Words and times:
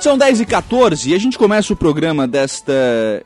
São 0.00 0.16
10 0.16 0.42
e 0.42 0.46
14 0.46 1.10
e 1.10 1.14
a 1.14 1.18
gente 1.18 1.36
começa 1.36 1.72
o 1.72 1.76
programa 1.76 2.26
desta 2.28 2.72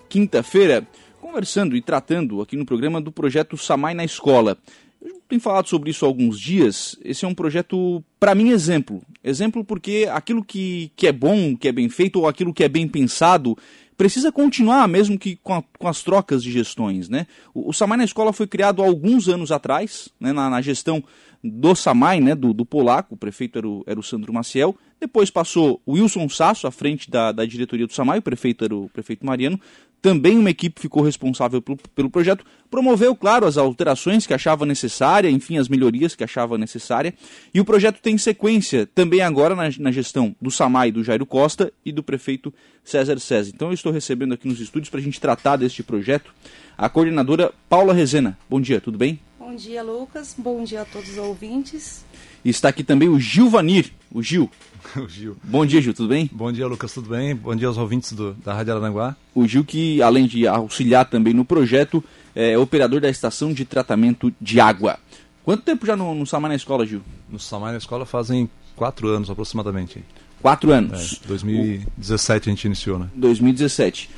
quinta-feira 0.09 0.89
conversando 1.21 1.77
e 1.77 1.83
tratando 1.83 2.41
aqui 2.41 2.57
no 2.57 2.65
programa 2.65 2.99
do 2.99 3.13
projeto 3.13 3.59
Samai 3.59 3.93
na 3.93 4.07
Escola. 4.07 4.57
Eu 5.03 5.21
tenho 5.29 5.41
falado 5.41 5.69
sobre 5.69 5.91
isso 5.91 6.05
há 6.05 6.09
alguns 6.09 6.41
dias. 6.41 6.97
Esse 7.05 7.27
é 7.27 7.29
um 7.29 7.35
projeto, 7.35 8.03
para 8.19 8.35
mim, 8.35 8.49
exemplo. 8.51 9.03
Exemplo 9.23 9.63
porque 9.63 10.09
aquilo 10.11 10.43
que, 10.43 10.91
que 10.97 11.07
é 11.07 11.13
bom, 11.13 11.55
que 11.55 11.69
é 11.69 11.73
bem 11.73 11.91
feito, 11.91 12.21
ou 12.21 12.27
aquilo 12.27 12.55
que 12.55 12.65
é 12.65 12.69
bem 12.69 12.89
pensado, 12.89 13.57
precisa 14.03 14.33
continuar, 14.33 14.89
mesmo 14.89 15.17
que 15.17 15.37
com, 15.37 15.55
a, 15.55 15.63
com 15.79 15.87
as 15.87 16.03
trocas 16.03 16.43
de 16.43 16.51
gestões. 16.51 17.09
Né? 17.09 17.25
O, 17.55 17.71
o, 17.71 17.73
Samai 17.73 17.97
na 17.97 18.03
Escola 18.03 18.33
foi 18.33 18.49
criado 18.49 18.83
há 18.83 18.85
alguns 18.85 19.29
anos 19.29 19.53
atrás, 19.53 20.09
né, 20.19 20.33
na, 20.33 20.51
na 20.51 20.61
gestão 20.61 21.05
do 21.43 21.73
Samai, 21.77 22.21
né, 22.21 22.35
do, 22.35 22.53
do 22.53 22.67
polaco, 22.67 23.15
o 23.15 23.17
prefeito 23.17 23.59
era 23.59 23.69
o, 23.69 23.85
era 23.87 24.01
o 24.01 24.03
Sandro 24.03 24.33
Maciel. 24.33 24.77
Depois 25.01 25.31
passou 25.31 25.81
o 25.87 25.93
Wilson 25.93 26.29
Sasso 26.29 26.67
à 26.67 26.73
frente 26.73 27.09
da, 27.09 27.31
da 27.31 27.45
diretoria 27.47 27.87
do 27.87 27.93
Samai, 27.93 28.19
o 28.19 28.23
prefeito 28.23 28.65
era 28.65 28.75
o 28.75 28.89
prefeito 28.89 29.25
Mariano. 29.25 29.61
Também 30.03 30.37
uma 30.37 30.51
equipe 30.51 30.81
ficou 30.81 31.01
responsável 31.01 31.63
pelo, 31.63 31.79
pelo 31.95 32.11
projeto. 32.11 32.45
Promoveu, 32.69 33.15
claro, 33.15 33.47
as 33.47 33.57
alterações 33.57 34.27
que 34.27 34.35
achava 34.35 34.67
necessária, 34.67 35.31
enfim, 35.31 35.59
as 35.59 35.69
melhorias 35.69 36.17
que 36.17 36.25
achava 36.25 36.59
necessária. 36.59 37.15
E 37.55 37.61
o 37.61 37.65
projeto 37.65 38.01
tem 38.03 38.19
sequência 38.19 38.85
também 38.85 39.21
agora 39.21 39.55
na, 39.55 39.71
na 39.79 39.93
gestão 39.93 40.35
do 40.43 40.51
Samai, 40.51 40.91
do 40.91 41.05
Jairo 41.05 41.25
Costa 41.25 41.73
e 41.85 41.93
do 41.93 42.03
prefeito 42.03 42.53
César 42.83 43.21
César. 43.21 43.53
Então 43.55 43.69
eu 43.69 43.75
estou 43.75 43.93
recebendo 43.93 44.35
aqui 44.35 44.49
nos 44.49 44.59
estúdios 44.59 44.91
para 44.91 44.99
a 44.99 45.03
gente 45.03 45.21
tratar 45.21 45.55
deste 45.55 45.85
projeto 45.85 46.35
a 46.77 46.89
coordenadora 46.89 47.53
Paula 47.69 47.95
Rezena. 47.95 48.37
Bom 48.51 48.61
dia, 48.61 48.81
tudo 48.81 48.99
bem? 48.99 49.21
Bom 49.39 49.55
dia, 49.55 49.83
Lucas. 49.85 50.35
Bom 50.37 50.65
dia 50.65 50.83
a 50.83 50.85
todos 50.85 51.11
os 51.11 51.19
ouvintes. 51.19 52.05
E 52.45 52.51
está 52.51 52.69
aqui 52.69 52.83
também 52.83 53.09
o 53.09 53.21
Gil 53.21 53.49
Vanir, 53.49 53.93
o 54.11 54.21
Gil. 54.21 54.51
o 54.97 55.09
Gil. 55.09 55.37
Bom 55.45 55.65
dia, 55.65 55.81
Gil, 55.81 55.95
tudo 55.95 56.09
bem? 56.09 56.29
Bom 56.33 56.51
dia, 56.51 56.67
Lucas, 56.67 56.93
tudo 56.93 57.11
bem? 57.11 57.37
Bom 57.37 57.55
dia 57.55 57.69
aos 57.69 57.79
ouvintes 57.79 58.13
do, 58.13 58.35
da 58.35 58.53
Rádio 58.53 58.75
Aranguá. 58.75 59.17
O 59.33 59.47
Gil 59.47 59.65
que, 59.65 60.03
além 60.03 60.27
de 60.27 60.47
auxiliar 60.47 61.09
também 61.09 61.33
no 61.33 61.45
projeto, 61.45 62.03
é 62.35 62.59
operador 62.59 63.01
da 63.01 63.09
estação 63.09 63.53
de 63.53 63.65
tratamento 63.65 64.33
de 64.41 64.59
água. 64.59 64.99
Quanto 65.45 65.63
tempo 65.63 65.87
já 65.87 65.97
no, 65.97 66.15
no 66.15 66.27
Samar 66.27 66.49
na 66.49 66.57
Escola, 66.57 66.85
Gil? 66.85 67.01
No 67.31 67.39
Samar 67.39 67.73
na 67.73 67.79
Escola 67.79 68.05
fazem 68.05 68.51
quatro 68.75 69.07
anos 69.09 69.31
aproximadamente. 69.31 70.03
Quatro 70.41 70.73
anos. 70.73 71.21
É, 71.25 71.29
2017 71.29 72.49
o... 72.49 72.51
a 72.51 72.55
gente 72.55 72.65
iniciou, 72.65 72.99
né? 72.99 73.09
2017. 73.15 74.11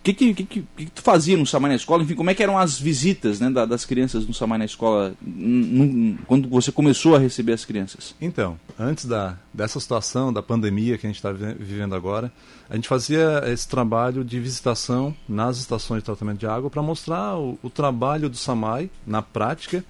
O 0.00 0.02
que 0.02 0.14
que, 0.14 0.32
que, 0.32 0.62
que, 0.62 0.86
tu 0.86 1.02
fazia 1.02 1.36
no 1.36 1.44
Samai 1.44 1.68
na 1.68 1.76
Escola? 1.76 2.02
Enfim, 2.02 2.14
como 2.14 2.30
é 2.30 2.34
que 2.34 2.42
eram 2.42 2.56
as 2.56 2.80
visitas 2.80 3.38
né, 3.38 3.50
da, 3.50 3.66
das 3.66 3.84
crianças 3.84 4.26
no 4.26 4.32
Samai 4.32 4.56
na 4.56 4.64
Escola 4.64 5.14
quando 6.26 6.48
você 6.48 6.72
começou 6.72 7.14
a 7.14 7.18
receber 7.18 7.52
as 7.52 7.66
crianças? 7.66 8.14
Então, 8.18 8.58
antes 8.78 9.04
da, 9.04 9.36
dessa 9.52 9.78
situação, 9.78 10.32
da 10.32 10.42
pandemia 10.42 10.96
que 10.96 11.06
a 11.06 11.10
gente 11.10 11.16
está 11.16 11.30
vivendo 11.30 11.94
agora, 11.94 12.32
a 12.70 12.76
gente 12.76 12.88
fazia 12.88 13.42
esse 13.46 13.68
trabalho 13.68 14.24
de 14.24 14.40
visitação 14.40 15.14
nas 15.28 15.58
estações 15.58 15.98
de 15.98 16.06
tratamento 16.06 16.38
de 16.38 16.46
água 16.46 16.70
para 16.70 16.80
mostrar 16.80 17.36
o, 17.36 17.58
o, 17.62 17.68
trabalho 17.68 18.30
do 18.30 18.38
Samai 18.38 18.88
na 19.06 19.20
prática 19.20 19.84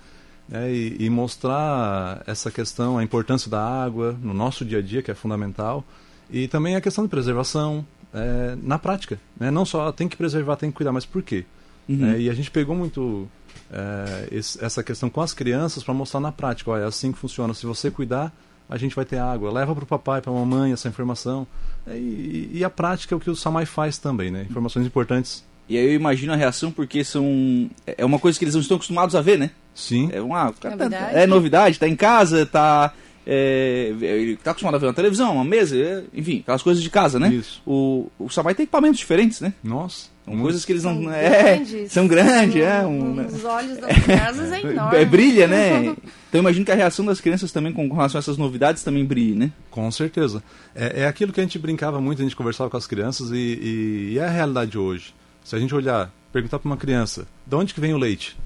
né, 0.48 0.72
e, 0.72 1.04
e 1.04 1.08
mostrar 1.08 2.24
essa 2.26 2.50
questão, 2.50 2.98
a 2.98 3.04
importância 3.04 3.48
da 3.48 3.62
água 3.62 4.18
no 4.20 4.34
nosso 4.34 4.64
dia 4.64 4.78
a 4.78 4.82
dia, 4.82 5.02
que 5.02 5.10
é 5.12 5.14
fundamental, 5.14 5.84
e 6.28 6.48
também 6.48 6.74
a 6.74 6.80
questão 6.80 7.04
de 7.04 7.10
preservação, 7.10 7.86
é, 8.14 8.56
na 8.62 8.78
prática. 8.78 9.20
Né? 9.38 9.50
Não 9.50 9.64
só 9.64 9.90
tem 9.92 10.08
que 10.08 10.16
preservar, 10.16 10.56
tem 10.56 10.70
que 10.70 10.76
cuidar, 10.76 10.92
mas 10.92 11.04
por 11.04 11.22
quê? 11.22 11.44
Uhum. 11.88 12.12
É, 12.12 12.20
e 12.20 12.30
a 12.30 12.34
gente 12.34 12.50
pegou 12.50 12.74
muito 12.74 13.28
é, 13.72 14.28
esse, 14.30 14.62
essa 14.64 14.82
questão 14.82 15.08
com 15.10 15.20
as 15.20 15.32
crianças 15.32 15.82
para 15.82 15.94
mostrar 15.94 16.20
na 16.20 16.32
prática. 16.32 16.70
Olha, 16.70 16.82
é 16.82 16.86
assim 16.86 17.12
que 17.12 17.18
funciona. 17.18 17.54
Se 17.54 17.66
você 17.66 17.90
cuidar, 17.90 18.32
a 18.68 18.76
gente 18.76 18.94
vai 18.94 19.04
ter 19.04 19.18
água. 19.18 19.50
Leva 19.52 19.74
para 19.74 19.84
o 19.84 19.86
papai, 19.86 20.20
para 20.20 20.30
a 20.30 20.34
mamãe 20.34 20.72
essa 20.72 20.88
informação. 20.88 21.46
É, 21.86 21.96
e, 21.96 22.50
e, 22.54 22.64
a 22.64 22.70
prática 22.70 23.14
é 23.14 23.16
o 23.16 23.20
que 23.20 23.30
o 23.30 23.36
Samai 23.36 23.66
faz 23.66 23.98
também, 23.98 24.30
né? 24.30 24.46
Informações 24.48 24.86
importantes. 24.86 25.44
E 25.68 25.76
aí 25.76 25.84
eu 25.84 25.94
imagino 25.94 26.32
a 26.32 26.36
reação 26.36 26.72
porque 26.72 27.04
são 27.04 27.70
é 27.86 28.04
uma 28.04 28.18
coisa 28.18 28.36
que 28.36 28.44
eles 28.44 28.54
não 28.54 28.60
estão 28.60 28.76
acostumados 28.76 29.14
a 29.14 29.20
ver, 29.20 29.38
né? 29.38 29.50
Sim. 29.72 30.10
É 30.12 30.20
uma 30.20 30.46
novidade. 30.46 31.16
é 31.16 31.26
novidade, 31.26 31.78
tá 31.78 31.88
em 31.88 31.94
casa, 31.94 32.44
tá 32.44 32.92
é, 33.32 33.94
ele 34.00 34.32
está 34.32 34.50
acostumado 34.50 34.74
a 34.74 34.78
ver 34.78 34.86
uma 34.86 34.92
televisão, 34.92 35.36
uma 35.36 35.44
mesa, 35.44 35.76
é, 35.78 36.02
enfim, 36.12 36.40
aquelas 36.40 36.64
coisas 36.64 36.82
de 36.82 36.90
casa, 36.90 37.16
né? 37.16 37.28
Isso. 37.28 37.62
O, 37.64 38.10
o 38.18 38.28
Samai 38.28 38.56
tem 38.56 38.64
equipamentos 38.64 38.98
diferentes, 38.98 39.40
né? 39.40 39.54
Nossa. 39.62 40.08
São 40.24 40.36
coisas 40.40 40.64
que 40.64 40.72
eles 40.72 40.82
não. 40.82 41.00
São 41.00 41.12
é, 41.12 41.42
grandes. 41.54 41.92
São 41.92 42.08
grandes, 42.08 42.62
é. 42.62 42.84
Um, 42.84 43.14
né? 43.14 43.26
Os 43.32 43.44
olhos 43.44 43.78
das 43.78 43.98
crianças 44.02 44.50
é 44.50 44.60
enorme. 44.62 44.98
É, 44.98 45.04
brilha, 45.04 45.46
né? 45.46 45.94
Então 46.28 46.40
imagino 46.40 46.64
que 46.64 46.72
a 46.72 46.74
reação 46.74 47.04
das 47.04 47.20
crianças 47.20 47.52
também 47.52 47.72
com, 47.72 47.88
com 47.88 47.94
relação 47.94 48.18
a 48.18 48.20
essas 48.20 48.36
novidades 48.36 48.82
também 48.82 49.04
brilhe, 49.04 49.36
né? 49.36 49.52
Com 49.70 49.88
certeza. 49.92 50.42
É, 50.74 51.02
é 51.02 51.06
aquilo 51.06 51.32
que 51.32 51.38
a 51.38 51.44
gente 51.44 51.58
brincava 51.58 52.00
muito, 52.00 52.20
a 52.20 52.24
gente 52.24 52.34
conversava 52.34 52.68
com 52.68 52.76
as 52.76 52.86
crianças 52.88 53.30
e, 53.30 53.36
e, 53.36 54.10
e 54.14 54.18
é 54.18 54.24
a 54.24 54.30
realidade 54.30 54.76
hoje. 54.76 55.14
Se 55.44 55.54
a 55.54 55.58
gente 55.60 55.72
olhar, 55.72 56.12
perguntar 56.32 56.58
para 56.58 56.68
uma 56.68 56.76
criança, 56.76 57.28
de 57.46 57.54
onde 57.54 57.72
que 57.72 57.80
vem 57.80 57.94
o 57.94 57.98
leite? 57.98 58.36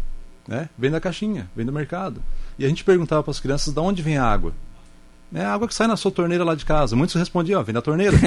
Né? 0.46 0.68
Vem 0.76 0.90
da 0.90 1.00
caixinha, 1.00 1.50
vem 1.56 1.64
do 1.64 1.72
mercado. 1.72 2.22
E 2.58 2.66
a 2.66 2.68
gente 2.68 2.84
perguntava 2.84 3.22
para 3.22 3.30
as 3.30 3.40
crianças 3.40 3.72
de 3.72 3.80
onde 3.80 4.02
vem 4.02 4.18
a 4.18 4.24
água. 4.24 4.52
É 5.34 5.44
a 5.44 5.52
água 5.52 5.66
que 5.66 5.74
sai 5.74 5.88
na 5.88 5.96
sua 5.96 6.12
torneira 6.12 6.44
lá 6.44 6.54
de 6.54 6.64
casa. 6.64 6.94
Muitos 6.94 7.16
respondiam, 7.16 7.62
vem 7.64 7.74
da 7.74 7.82
torneira. 7.82 8.16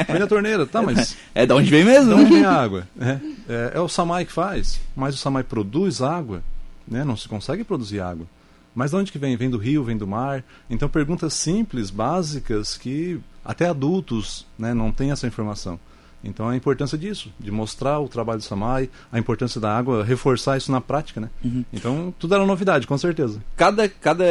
é, 0.00 0.04
vem 0.10 0.18
da 0.18 0.26
torneira, 0.26 0.66
tá, 0.66 0.80
mas. 0.80 1.18
É 1.34 1.44
da 1.44 1.54
onde 1.54 1.68
vem 1.68 1.84
mesmo? 1.84 2.14
De 2.14 2.20
onde 2.22 2.32
vem 2.32 2.44
a 2.46 2.50
água? 2.50 2.88
É, 2.98 3.18
é, 3.46 3.72
é, 3.74 3.80
o 3.80 3.88
Samai 3.88 4.24
que 4.24 4.32
faz, 4.32 4.80
mas 4.96 5.14
o 5.14 5.18
Samai 5.18 5.42
produz 5.42 6.00
água, 6.00 6.42
né? 6.86 7.04
não 7.04 7.14
se 7.14 7.28
consegue 7.28 7.62
produzir 7.62 8.00
água. 8.00 8.26
Mas 8.74 8.92
de 8.92 8.96
onde 8.96 9.12
que 9.12 9.18
vem? 9.18 9.36
Vem 9.36 9.50
do 9.50 9.58
rio, 9.58 9.84
vem 9.84 9.98
do 9.98 10.06
mar. 10.06 10.42
Então 10.70 10.88
perguntas 10.88 11.34
simples, 11.34 11.90
básicas, 11.90 12.78
que 12.78 13.20
até 13.44 13.68
adultos 13.68 14.46
né, 14.58 14.72
não 14.72 14.90
têm 14.90 15.10
essa 15.10 15.26
informação. 15.26 15.78
Então 16.22 16.48
a 16.48 16.56
importância 16.56 16.98
disso, 16.98 17.32
de 17.38 17.50
mostrar 17.50 18.00
o 18.00 18.08
trabalho 18.08 18.38
do 18.38 18.44
Samai, 18.44 18.90
a 19.10 19.18
importância 19.18 19.60
da 19.60 19.76
água, 19.76 20.04
reforçar 20.04 20.56
isso 20.56 20.72
na 20.72 20.80
prática, 20.80 21.20
né? 21.20 21.30
Uhum. 21.44 21.64
Então 21.72 22.12
tudo 22.18 22.34
era 22.34 22.44
novidade, 22.44 22.86
com 22.86 22.98
certeza. 22.98 23.42
Cada, 23.56 23.88
cada 23.88 24.24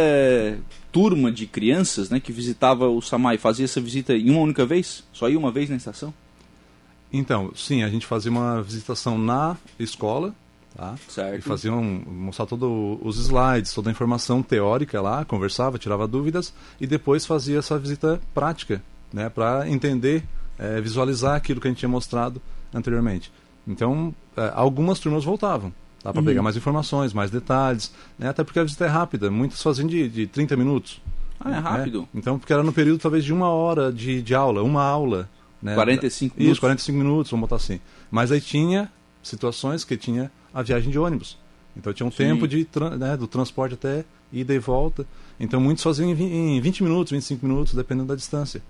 turma 0.92 1.31
de 1.31 1.47
crianças 1.47 2.09
né, 2.09 2.20
que 2.20 2.31
visitava 2.31 2.88
o 2.88 3.02
Samai 3.02 3.38
fazia 3.38 3.66
essa 3.66 3.80
visita 3.80 4.14
em 4.14 4.30
uma 4.30 4.42
única 4.42 4.66
vez? 4.66 5.03
Só 5.14 5.30
ia 5.30 5.40
uma 5.40 5.52
vez 5.52 5.70
na 5.70 5.78
estação? 5.78 6.14
Então, 7.12 7.52
sim, 7.56 7.84
a 7.84 7.90
gente 7.90 8.06
fazia 8.06 8.30
uma 8.30 8.62
visitação 8.62 9.18
na 9.18 9.56
escola, 9.80 10.36
tá? 10.76 10.96
Certo. 11.08 11.40
E 11.40 11.42
faziam 11.42 11.81
mostrar 11.81 12.46
todos 12.46 13.00
os 13.02 13.18
slides, 13.18 13.74
toda 13.74 13.90
a 13.90 13.92
informação 13.92 14.44
teórica 14.44 15.02
lá, 15.02 15.24
conversava, 15.24 15.78
tirava 15.78 16.06
dúvidas 16.06 16.53
e 16.81 16.86
depois 16.86 17.26
fazia 17.26 17.59
essa 17.59 17.80
visita 17.80 18.20
prática, 18.34 18.84
né, 19.14 19.30
para 19.30 19.70
entender 19.70 20.24
é, 20.57 20.81
visualizar 20.81 21.35
aquilo 21.35 21.59
que 21.62 21.68
a 21.68 21.72
gente 21.72 21.79
tinha 21.79 21.90
mostrado 21.90 22.41
anteriormente. 22.73 23.31
Então, 23.68 24.13
é, 24.35 24.51
algumas 24.56 25.00
turmas 25.00 25.23
voltavam 25.23 25.73
tá, 26.01 26.12
para 26.12 26.19
uhum. 26.22 26.25
pegar 26.25 26.41
mais 26.41 26.56
informações, 26.56 27.13
mais 27.13 27.29
detalhes, 27.29 27.91
né, 28.18 28.29
até 28.29 28.44
porque 28.44 28.59
a 28.59 28.63
visita 28.63 28.85
é 28.85 28.88
rápida, 28.88 29.29
muitas 29.29 29.62
faziam 29.62 29.88
de, 29.88 30.07
de 30.07 30.28
30 30.28 30.56
minutos. 30.56 31.01
Ah, 31.40 31.51
é 31.51 31.59
rápido? 31.59 32.01
Né? 32.01 32.07
Então, 32.16 32.40
porque 32.40 32.51
era 32.51 32.63
no 32.63 32.73
período 32.73 33.00
talvez 33.00 33.23
de 33.23 33.34
uma 33.34 33.50
hora 33.50 33.91
de, 33.91 34.22
de 34.22 34.34
aula, 34.34 34.63
uma 34.63 34.84
aula. 34.84 35.29
Né, 35.62 35.73
45 35.73 36.35
minutos? 36.35 36.51
Isso, 36.51 36.62
45 36.62 36.97
minutos, 36.97 37.31
vamos 37.31 37.41
botar 37.41 37.57
assim. 37.57 37.79
Mas 38.09 38.31
aí 38.31 38.41
tinha 38.41 38.91
situações 39.22 39.84
que 39.84 39.97
tinha 39.97 40.31
a 40.53 40.62
viagem 40.62 40.90
de 40.90 40.97
ônibus. 40.97 41.38
Então 41.75 41.94
tinha 41.94 42.07
um 42.07 42.12
Sim. 42.12 42.17
tempo 42.17 42.47
de, 42.47 42.67
né, 42.97 43.16
do 43.16 43.28
transporte 43.28 43.75
até 43.75 44.03
ida 44.31 44.53
e 44.53 44.59
volta. 44.59 45.06
Então 45.40 45.62
muitos 45.62 45.84
faziam 45.84 46.09
em 46.09 46.59
20 46.59 46.84
minutos, 46.84 47.12
25 47.12 47.46
minutos, 47.46 47.73
dependendo 47.73 48.07
da 48.07 48.16
distância. 48.16 48.62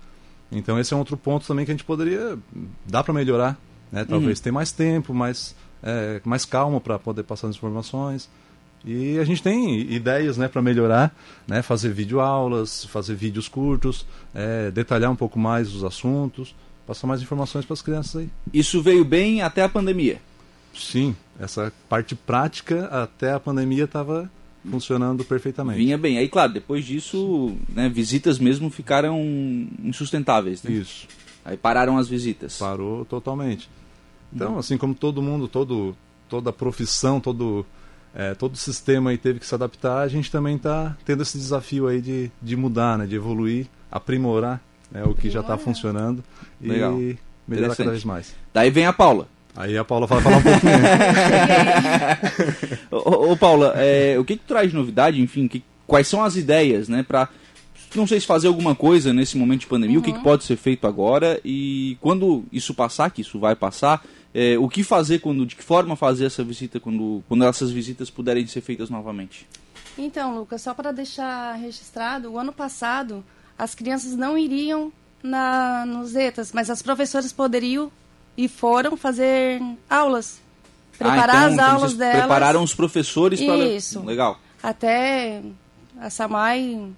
Então 0.50 0.78
esse 0.78 0.92
é 0.92 0.96
um 0.96 1.00
outro 1.00 1.16
ponto 1.16 1.46
também 1.46 1.64
que 1.64 1.70
a 1.70 1.74
gente 1.74 1.84
poderia 1.84 2.38
dá 2.86 3.02
para 3.02 3.12
melhorar, 3.12 3.58
né? 3.92 4.04
Talvez 4.04 4.38
uhum. 4.38 4.44
ter 4.44 4.50
mais 4.50 4.72
tempo, 4.72 5.12
mais 5.12 5.54
é, 5.82 6.20
mais 6.24 6.44
calma 6.44 6.80
para 6.80 6.98
poder 6.98 7.22
passar 7.22 7.48
as 7.48 7.56
informações. 7.56 8.28
E 8.84 9.18
a 9.18 9.24
gente 9.24 9.42
tem 9.42 9.80
ideias 9.92 10.38
né, 10.38 10.46
para 10.46 10.62
melhorar, 10.62 11.14
né, 11.46 11.62
fazer 11.62 11.90
videoaulas, 11.90 12.84
fazer 12.84 13.14
vídeos 13.14 13.48
curtos, 13.48 14.06
é, 14.32 14.70
detalhar 14.70 15.10
um 15.10 15.16
pouco 15.16 15.38
mais 15.38 15.74
os 15.74 15.82
assuntos, 15.82 16.54
passar 16.86 17.06
mais 17.06 17.20
informações 17.20 17.64
para 17.64 17.74
as 17.74 17.82
crianças 17.82 18.22
aí. 18.22 18.30
Isso 18.52 18.80
veio 18.80 19.04
bem 19.04 19.42
até 19.42 19.62
a 19.62 19.68
pandemia? 19.68 20.20
Sim, 20.74 21.14
essa 21.40 21.72
parte 21.88 22.14
prática 22.14 22.86
até 22.86 23.32
a 23.32 23.40
pandemia 23.40 23.84
estava 23.84 24.30
funcionando 24.70 25.24
perfeitamente. 25.24 25.78
Vinha 25.78 25.98
bem. 25.98 26.18
Aí, 26.18 26.28
claro, 26.28 26.52
depois 26.52 26.84
disso, 26.84 27.56
né, 27.68 27.88
visitas 27.88 28.38
mesmo 28.38 28.70
ficaram 28.70 29.20
insustentáveis. 29.82 30.62
Né? 30.62 30.72
Isso. 30.72 31.06
Aí 31.44 31.56
pararam 31.56 31.96
as 31.96 32.08
visitas. 32.08 32.58
Parou 32.58 33.04
totalmente. 33.04 33.68
Então, 34.32 34.52
uhum. 34.52 34.58
assim 34.58 34.76
como 34.76 34.94
todo 34.94 35.22
mundo, 35.22 35.48
todo, 35.48 35.96
toda 36.28 36.52
profissão, 36.52 37.20
todo, 37.20 37.64
é, 38.14 38.34
todo 38.34 38.56
sistema 38.56 39.10
aí 39.10 39.18
teve 39.18 39.40
que 39.40 39.46
se 39.46 39.54
adaptar, 39.54 40.00
a 40.00 40.08
gente 40.08 40.30
também 40.30 40.56
está 40.56 40.96
tendo 41.04 41.22
esse 41.22 41.38
desafio 41.38 41.86
aí 41.88 42.00
de, 42.00 42.30
de 42.42 42.56
mudar, 42.56 42.98
né, 42.98 43.06
de 43.06 43.16
evoluir, 43.16 43.66
aprimorar 43.90 44.60
né, 44.90 45.02
o 45.04 45.14
que 45.14 45.30
já 45.30 45.40
está 45.40 45.56
funcionando 45.56 46.22
Legal. 46.60 47.00
e 47.00 47.18
melhorar 47.46 47.74
cada 47.74 47.90
vez 47.90 48.04
mais. 48.04 48.34
Daí 48.52 48.70
vem 48.70 48.86
a 48.86 48.92
Paula. 48.92 49.28
Aí 49.56 49.76
a 49.76 49.84
Paula 49.84 50.06
vai 50.06 50.20
falar 50.20 50.36
um 50.36 50.42
pouquinho. 50.42 50.72
ô, 52.92 53.32
ô, 53.32 53.36
Paula, 53.36 53.74
é, 53.76 54.18
o 54.18 54.24
que, 54.24 54.36
que 54.36 54.44
traz 54.44 54.70
de 54.70 54.76
novidade, 54.76 55.20
enfim, 55.20 55.48
que, 55.48 55.64
quais 55.86 56.06
são 56.06 56.22
as 56.22 56.36
ideias, 56.36 56.88
né, 56.88 57.02
para 57.02 57.28
não 57.94 58.06
sei 58.06 58.20
se 58.20 58.26
fazer 58.26 58.48
alguma 58.48 58.74
coisa 58.74 59.12
nesse 59.12 59.36
momento 59.36 59.60
de 59.60 59.66
pandemia, 59.66 59.96
uhum. 59.96 60.02
o 60.02 60.04
que, 60.04 60.12
que, 60.12 60.22
pode 60.22 60.44
ser 60.44 60.56
feito 60.56 60.86
agora 60.86 61.40
e 61.44 61.96
quando 62.00 62.44
isso 62.52 62.74
passar, 62.74 63.10
que 63.10 63.22
isso 63.22 63.38
vai 63.38 63.56
passar, 63.56 64.04
é, 64.34 64.58
o 64.58 64.68
que 64.68 64.82
fazer, 64.82 65.20
quando, 65.20 65.46
de 65.46 65.56
que 65.56 65.64
forma 65.64 65.96
fazer 65.96 66.26
essa 66.26 66.44
visita 66.44 66.78
quando, 66.78 67.22
quando 67.26 67.44
essas 67.44 67.70
visitas 67.70 68.10
puderem 68.10 68.46
ser 68.46 68.60
feitas 68.60 68.90
novamente? 68.90 69.48
Então, 69.96 70.36
Lucas, 70.38 70.62
só 70.62 70.74
para 70.74 70.92
deixar 70.92 71.54
registrado, 71.54 72.30
o 72.30 72.38
ano 72.38 72.52
passado 72.52 73.24
as 73.58 73.74
crianças 73.74 74.14
não 74.14 74.38
iriam 74.38 74.92
na, 75.22 75.84
nos 75.84 76.14
ETAs, 76.14 76.52
mas 76.52 76.70
as 76.70 76.82
professoras 76.82 77.32
poderiam 77.32 77.90
e 78.38 78.46
foram 78.46 78.96
fazer 78.96 79.60
aulas. 79.90 80.40
Preparar 80.96 81.28
ah, 81.28 81.32
então, 81.32 81.46
as 81.46 81.52
então 81.54 81.70
aulas 81.74 81.94
delas. 81.94 82.18
Prepararam 82.18 82.62
os 82.62 82.72
professores 82.72 83.40
para. 83.40 83.56
Isso. 83.66 84.00
Legal. 84.00 84.38
Até 84.62 85.42
a 86.00 86.08
Samai 86.08 86.88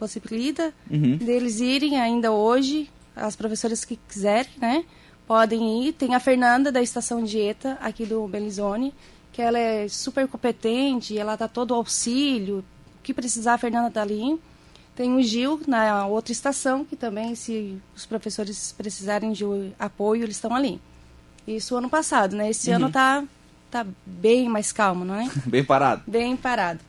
possibilita 0.00 0.74
uhum. 0.90 1.16
deles 1.16 1.60
irem 1.60 2.00
ainda 2.00 2.32
hoje, 2.32 2.90
as 3.14 3.36
professoras 3.36 3.84
que 3.84 3.96
quiserem, 4.08 4.50
né? 4.58 4.84
Podem 5.28 5.86
ir. 5.86 5.92
Tem 5.92 6.14
a 6.14 6.20
Fernanda 6.20 6.72
da 6.72 6.82
Estação 6.82 7.22
Dieta, 7.22 7.78
aqui 7.80 8.04
do 8.04 8.26
Belizone, 8.26 8.92
que 9.32 9.40
ela 9.40 9.58
é 9.58 9.86
super 9.86 10.26
competente, 10.26 11.16
ela 11.16 11.36
dá 11.36 11.46
todo 11.46 11.70
o 11.70 11.74
auxílio. 11.74 12.64
O 12.98 13.02
que 13.02 13.14
precisar, 13.14 13.54
a 13.54 13.58
Fernanda 13.58 13.88
está 13.88 14.02
ali. 14.02 14.40
Tem 14.94 15.14
o 15.14 15.22
Gil 15.22 15.60
na 15.66 16.06
outra 16.06 16.32
estação, 16.32 16.84
que 16.84 16.96
também, 16.96 17.34
se 17.34 17.80
os 17.96 18.04
professores 18.04 18.72
precisarem 18.76 19.32
de 19.32 19.44
apoio, 19.78 20.24
eles 20.24 20.36
estão 20.36 20.54
ali. 20.54 20.80
Isso 21.46 21.76
ano 21.76 21.88
passado, 21.88 22.36
né? 22.36 22.50
Esse 22.50 22.70
uhum. 22.70 22.76
ano 22.76 22.90
tá, 22.90 23.24
tá 23.70 23.86
bem 24.04 24.48
mais 24.48 24.72
calmo, 24.72 25.04
não 25.04 25.14
é? 25.14 25.30
bem 25.46 25.64
parado. 25.64 26.02
Bem 26.06 26.36
parado. 26.36 26.80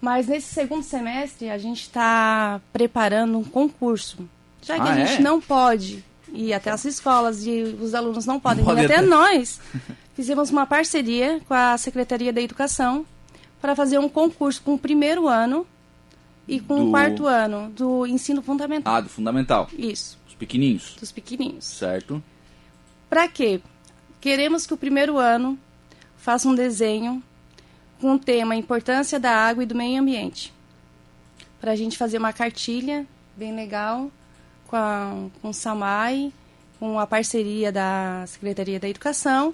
Mas 0.00 0.28
nesse 0.28 0.54
segundo 0.54 0.84
semestre, 0.84 1.50
a 1.50 1.58
gente 1.58 1.82
está 1.82 2.60
preparando 2.72 3.36
um 3.38 3.44
concurso. 3.44 4.28
Já 4.62 4.76
que 4.76 4.88
ah, 4.88 4.92
a 4.92 4.94
gente 4.94 5.14
é? 5.14 5.20
não 5.20 5.40
pode 5.40 6.04
ir 6.32 6.52
até 6.52 6.70
as 6.70 6.84
escolas 6.84 7.44
e 7.46 7.62
os 7.80 7.94
alunos 7.94 8.26
não 8.26 8.38
podem 8.38 8.64
não 8.64 8.78
ir 8.78 8.84
até 8.84 9.00
nós, 9.00 9.60
fizemos 10.14 10.50
uma 10.50 10.66
parceria 10.66 11.40
com 11.48 11.54
a 11.54 11.76
Secretaria 11.78 12.32
da 12.32 12.40
Educação 12.40 13.04
para 13.60 13.74
fazer 13.74 13.98
um 13.98 14.08
concurso 14.08 14.62
com 14.62 14.74
o 14.74 14.78
primeiro 14.78 15.26
ano 15.26 15.66
e 16.48 16.58
com 16.58 16.76
do... 16.76 16.86
o 16.86 16.90
quarto 16.90 17.26
ano 17.26 17.70
do 17.70 18.06
ensino 18.06 18.40
fundamental. 18.42 18.94
Ah, 18.94 19.00
do 19.02 19.08
fundamental. 19.08 19.68
Isso. 19.76 20.18
Os 20.26 20.34
pequenininhos. 20.34 20.96
Dos 20.98 21.12
pequenininhos. 21.12 21.64
Certo. 21.66 22.22
Para 23.08 23.28
quê? 23.28 23.60
Queremos 24.20 24.66
que 24.66 24.72
o 24.72 24.76
primeiro 24.76 25.18
ano 25.18 25.58
faça 26.16 26.48
um 26.48 26.54
desenho 26.54 27.22
com 28.00 28.14
o 28.14 28.18
tema 28.18 28.56
Importância 28.56 29.20
da 29.20 29.30
Água 29.30 29.62
e 29.62 29.66
do 29.66 29.74
Meio 29.74 30.00
Ambiente. 30.00 30.52
Para 31.60 31.72
a 31.72 31.76
gente 31.76 31.98
fazer 31.98 32.18
uma 32.18 32.32
cartilha 32.32 33.06
bem 33.36 33.54
legal 33.54 34.10
com, 34.66 34.76
a, 34.76 35.28
com 35.42 35.48
o 35.50 35.54
SAMAI, 35.54 36.32
com 36.78 36.98
a 36.98 37.06
parceria 37.06 37.70
da 37.70 38.24
Secretaria 38.26 38.80
da 38.80 38.88
Educação, 38.88 39.52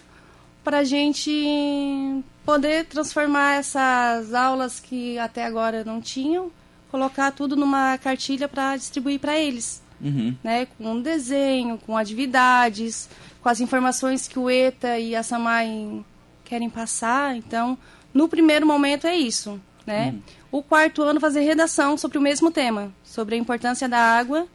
para 0.62 0.78
a 0.78 0.84
gente 0.84 2.22
poder 2.44 2.86
transformar 2.86 3.56
essas 3.56 4.34
aulas 4.34 4.78
que 4.78 5.18
até 5.18 5.44
agora 5.44 5.84
não 5.84 6.00
tinham 6.00 6.50
colocar 6.94 7.32
tudo 7.32 7.56
numa 7.56 7.98
cartilha 7.98 8.46
para 8.46 8.76
distribuir 8.76 9.18
para 9.18 9.36
eles. 9.36 9.82
Uhum. 10.00 10.36
Né, 10.44 10.66
com 10.78 10.92
um 10.92 11.02
desenho, 11.02 11.76
com 11.78 11.96
atividades, 11.96 13.08
com 13.42 13.48
as 13.48 13.60
informações 13.60 14.28
que 14.28 14.38
o 14.38 14.48
ETA 14.48 14.96
e 15.00 15.16
a 15.16 15.22
SAMAI 15.24 16.04
querem 16.44 16.70
passar. 16.70 17.36
Então, 17.36 17.76
no 18.12 18.28
primeiro 18.28 18.64
momento 18.64 19.08
é 19.08 19.16
isso. 19.16 19.60
Né? 19.84 20.10
Uhum. 20.10 20.22
O 20.60 20.62
quarto 20.62 21.02
ano 21.02 21.18
fazer 21.18 21.40
redação 21.40 21.98
sobre 21.98 22.16
o 22.16 22.20
mesmo 22.20 22.52
tema, 22.52 22.92
sobre 23.02 23.34
a 23.34 23.38
importância 23.38 23.88
da 23.88 23.98
água 23.98 24.46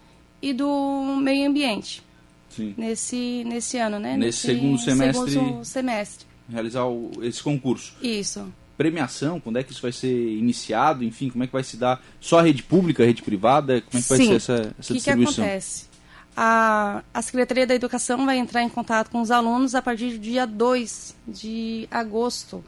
e 0.41 0.53
do 0.53 1.17
meio 1.21 1.49
ambiente. 1.49 2.01
Sim. 2.49 2.73
Nesse, 2.77 3.43
nesse 3.45 3.77
ano, 3.77 3.99
né? 3.99 4.15
Nesse, 4.15 4.47
nesse 4.47 4.59
segundo 4.59 4.79
semestre. 4.79 5.31
Segundo 5.31 5.65
semestre. 5.65 6.25
Realizar 6.47 6.85
o, 6.85 7.11
esse 7.21 7.43
concurso. 7.43 7.97
Isso 8.01 8.49
premiação? 8.79 9.41
Quando 9.41 9.59
é 9.59 9.63
que 9.63 9.73
isso 9.73 9.81
vai 9.81 9.91
ser 9.91 10.07
iniciado? 10.07 11.03
Enfim, 11.03 11.29
como 11.29 11.43
é 11.43 11.47
que 11.47 11.51
vai 11.51 11.63
se 11.65 11.75
dar? 11.75 12.01
Só 12.21 12.39
a 12.39 12.41
rede 12.41 12.63
pública, 12.63 13.03
a 13.03 13.05
rede 13.05 13.21
privada? 13.21 13.81
Como 13.81 13.99
é 13.99 14.01
que 14.01 14.01
Sim. 14.01 14.15
vai 14.15 14.25
ser 14.25 14.35
essa, 14.35 14.53
essa 14.79 14.87
que 14.87 14.93
distribuição? 14.93 15.31
O 15.33 15.35
que 15.35 15.41
acontece? 15.41 15.89
A, 16.37 17.03
a 17.13 17.21
Secretaria 17.21 17.67
da 17.67 17.75
Educação 17.75 18.25
vai 18.25 18.37
entrar 18.37 18.63
em 18.63 18.69
contato 18.69 19.11
com 19.11 19.19
os 19.19 19.31
alunos 19.31 19.75
a 19.75 19.81
partir 19.81 20.11
do 20.11 20.19
dia 20.19 20.47
2 20.47 21.13
de 21.27 21.89
agosto. 21.91 22.63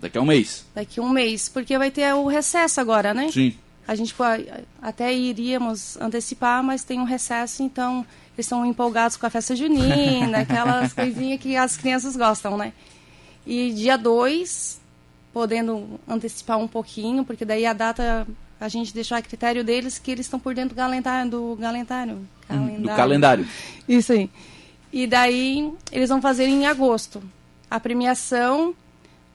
Daqui 0.00 0.18
a 0.18 0.20
um 0.20 0.26
mês. 0.26 0.66
Daqui 0.74 0.98
a 0.98 1.02
um 1.04 1.10
mês, 1.10 1.48
porque 1.48 1.78
vai 1.78 1.92
ter 1.92 2.12
o 2.12 2.26
recesso 2.26 2.80
agora, 2.80 3.14
né? 3.14 3.30
Sim. 3.30 3.54
A 3.86 3.94
gente 3.94 4.12
até 4.80 5.14
iríamos 5.14 5.96
antecipar, 6.00 6.60
mas 6.64 6.82
tem 6.82 6.98
um 6.98 7.04
recesso, 7.04 7.62
então 7.62 8.04
eles 8.34 8.46
estão 8.46 8.66
empolgados 8.66 9.16
com 9.16 9.26
a 9.26 9.30
festa 9.30 9.54
junina, 9.54 10.38
aquelas 10.42 10.92
coisinhas 10.92 11.40
que 11.40 11.56
as 11.56 11.76
crianças 11.76 12.16
gostam, 12.16 12.56
né? 12.56 12.72
E 13.46 13.72
dia 13.72 13.96
2 13.96 14.81
podendo 15.32 15.98
antecipar 16.06 16.58
um 16.58 16.68
pouquinho, 16.68 17.24
porque 17.24 17.44
daí 17.44 17.64
a 17.64 17.72
data 17.72 18.26
a 18.60 18.68
gente 18.68 18.94
deixou 18.94 19.16
a 19.16 19.22
critério 19.22 19.64
deles 19.64 19.98
que 19.98 20.10
eles 20.10 20.26
estão 20.26 20.38
por 20.38 20.54
dentro 20.54 20.74
do 20.74 20.76
calendário. 20.76 21.30
Do 21.30 21.58
calendário, 21.60 22.28
calendário. 22.46 22.82
Do 22.82 22.88
calendário. 22.88 23.48
Isso 23.88 24.12
aí. 24.12 24.30
E 24.92 25.06
daí 25.06 25.72
eles 25.90 26.10
vão 26.10 26.20
fazer 26.20 26.44
em 26.44 26.66
agosto. 26.66 27.22
A 27.70 27.80
premiação 27.80 28.74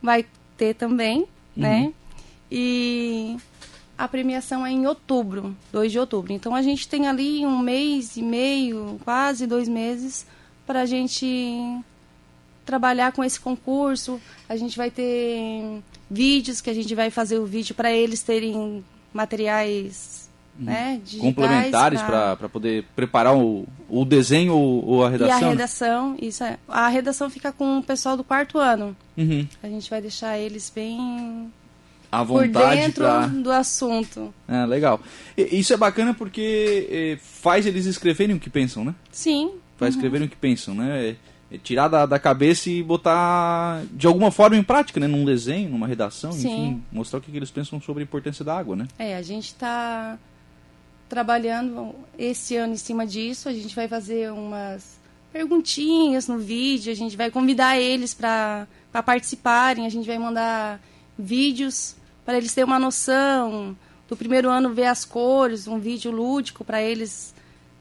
vai 0.02 0.26
ter 0.56 0.76
também, 0.76 1.20
uhum. 1.20 1.28
né? 1.56 1.94
E 2.50 3.36
a 3.98 4.08
premiação 4.08 4.66
é 4.66 4.72
em 4.72 4.86
outubro, 4.86 5.58
2 5.74 5.92
de 5.92 6.00
outubro. 6.00 6.32
Então 6.32 6.54
a 6.54 6.62
gente 6.62 6.88
tem 6.88 7.08
ali 7.08 7.46
um 7.46 7.60
mês 7.60 8.16
e 8.16 8.22
meio, 8.22 9.00
quase 9.04 9.48
dois 9.48 9.68
meses, 9.68 10.26
para 10.66 10.82
a 10.82 10.86
gente 10.86 11.82
trabalhar 12.68 13.14
com 13.14 13.24
esse 13.24 13.40
concurso. 13.40 14.22
A 14.48 14.58
gente 14.58 14.78
vai 14.78 14.92
ter 14.92 15.82
vídeos 16.12 16.60
que 16.60 16.70
a 16.70 16.74
gente 16.74 16.94
vai 16.94 17.10
fazer 17.10 17.40
o 17.40 17.46
vídeo 17.46 17.74
para 17.74 17.92
eles 17.92 18.22
terem 18.22 18.84
materiais 19.14 20.30
hum. 20.60 20.66
né, 20.66 21.02
complementares 21.20 22.02
para 22.02 22.50
poder 22.50 22.86
preparar 22.96 23.36
o, 23.36 23.66
o 23.90 24.04
desenho 24.04 24.54
ou, 24.54 24.86
ou, 24.86 25.06
a 25.06 25.10
redação. 25.10 25.40
E 25.40 25.44
a 25.44 25.50
redação, 25.50 26.18
isso 26.22 26.44
é. 26.44 26.58
A 26.68 26.88
redação 26.90 27.30
fica 27.30 27.52
com 27.52 27.80
o 27.80 27.84
pessoal 27.84 28.18
do 28.18 28.24
quarto 28.24 28.60
ano. 28.60 28.96
Uhum. 29.18 29.48
A 29.64 29.68
gente 29.68 29.90
vai 29.90 30.02
deixar 30.02 30.38
eles 30.38 30.70
bem 30.70 31.52
à 32.12 32.22
vontade 32.22 32.52
por 32.52 32.70
dentro 32.76 33.04
pra... 33.04 33.28
do 33.28 33.52
assunto. 33.52 34.34
É, 34.48 34.66
legal. 34.66 35.00
E, 35.38 35.58
isso 35.58 35.74
é 35.74 35.78
bacana 35.78 36.14
porque 36.14 36.88
eh, 36.92 37.18
faz 37.22 37.66
eles 37.66 37.86
escreverem 37.86 38.36
o 38.36 38.40
que 38.40 38.50
pensam, 38.50 38.84
né? 38.84 38.94
Sim. 39.10 39.52
Faz 39.78 39.94
uhum. 39.94 40.00
escreverem 40.00 40.28
o 40.28 40.30
que 40.30 40.36
pensam, 40.36 40.76
né? 40.76 41.10
É 41.10 41.16
tirar 41.64 41.88
da, 41.88 42.06
da 42.06 42.20
cabeça 42.20 42.70
e 42.70 42.84
botar 42.84 43.84
de 43.92 44.06
alguma 44.06 44.32
forma 44.32 44.58
em 44.58 44.64
prática, 44.64 45.00
né? 45.00 45.08
Num 45.08 45.24
desenho, 45.24 45.70
numa 45.70 45.88
redação, 45.88 46.32
Sim. 46.34 46.48
enfim, 46.48 46.84
mostrar 46.92 47.20
o 47.20 47.22
que 47.22 47.36
eles 47.36 47.52
pensam 47.52 47.80
sobre 47.80 48.04
a 48.04 48.06
importância 48.06 48.44
da 48.44 48.58
água, 48.58 48.76
né? 48.76 48.88
É, 49.00 49.16
a 49.16 49.22
gente 49.22 49.48
está 49.48 50.18
trabalhando 51.08 51.96
esse 52.18 52.58
ano 52.58 52.74
em 52.74 52.78
cima 52.78 53.08
disso, 53.08 53.48
a 53.48 53.54
gente 53.54 53.74
vai 53.74 53.88
fazer 53.88 54.32
umas 54.32 55.00
perguntinhas 55.32 56.28
no 56.28 56.38
vídeo, 56.38 56.92
a 56.92 56.96
gente 56.96 57.16
vai 57.16 57.32
convidar 57.32 57.78
eles 57.78 58.14
para 58.14 58.68
participarem, 59.06 59.86
a 59.86 59.90
gente 59.90 60.06
vai 60.06 60.18
mandar 60.18 60.82
vídeos 61.18 61.96
para 62.26 62.38
eles 62.38 62.54
terem 62.54 62.66
uma 62.66 62.80
noção 62.80 63.78
do 64.10 64.18
primeiro 64.18 64.50
ano 64.50 64.74
ver 64.74 64.88
as 64.88 65.06
cores, 65.06 65.68
um 65.68 65.80
vídeo 65.80 66.12
lúdico 66.12 66.66
para 66.66 66.82
eles, 66.82 67.34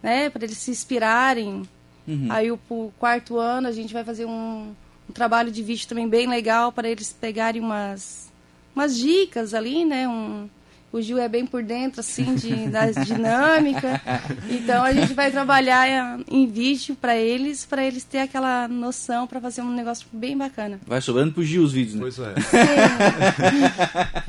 né, 0.02 0.30
para 0.30 0.44
eles 0.44 0.58
se 0.58 0.70
inspirarem 0.70 1.62
Uhum. 2.06 2.28
Aí 2.30 2.50
o, 2.50 2.58
quarto 2.98 3.38
ano 3.38 3.68
a 3.68 3.72
gente 3.72 3.92
vai 3.92 4.04
fazer 4.04 4.24
um, 4.24 4.72
um 5.08 5.12
trabalho 5.12 5.50
de 5.50 5.62
vídeo 5.62 5.88
também 5.88 6.08
bem 6.08 6.28
legal 6.28 6.70
para 6.70 6.88
eles 6.88 7.12
pegarem 7.12 7.60
umas, 7.60 8.32
umas 8.74 8.96
dicas 8.96 9.54
ali, 9.54 9.84
né? 9.84 10.06
Um, 10.08 10.48
o 10.96 11.02
Gil 11.02 11.18
é 11.18 11.28
bem 11.28 11.46
por 11.46 11.62
dentro, 11.62 12.00
assim, 12.00 12.34
de, 12.34 12.68
da 12.68 12.90
dinâmica. 12.90 14.00
Então 14.48 14.82
a 14.82 14.92
gente 14.92 15.12
vai 15.12 15.30
trabalhar 15.30 16.18
em 16.30 16.46
vídeo 16.46 16.96
para 16.96 17.16
eles, 17.16 17.66
para 17.66 17.84
eles 17.84 18.04
ter 18.04 18.18
aquela 18.20 18.66
noção 18.66 19.26
para 19.26 19.40
fazer 19.40 19.62
um 19.62 19.72
negócio 19.72 20.06
bem 20.12 20.36
bacana. 20.36 20.80
Vai 20.86 21.00
sobrando 21.00 21.32
pro 21.32 21.42
Gil 21.42 21.62
os 21.62 21.72
vídeos, 21.72 21.94
né? 21.94 22.00
Pois 22.00 22.18
é. 22.18 22.34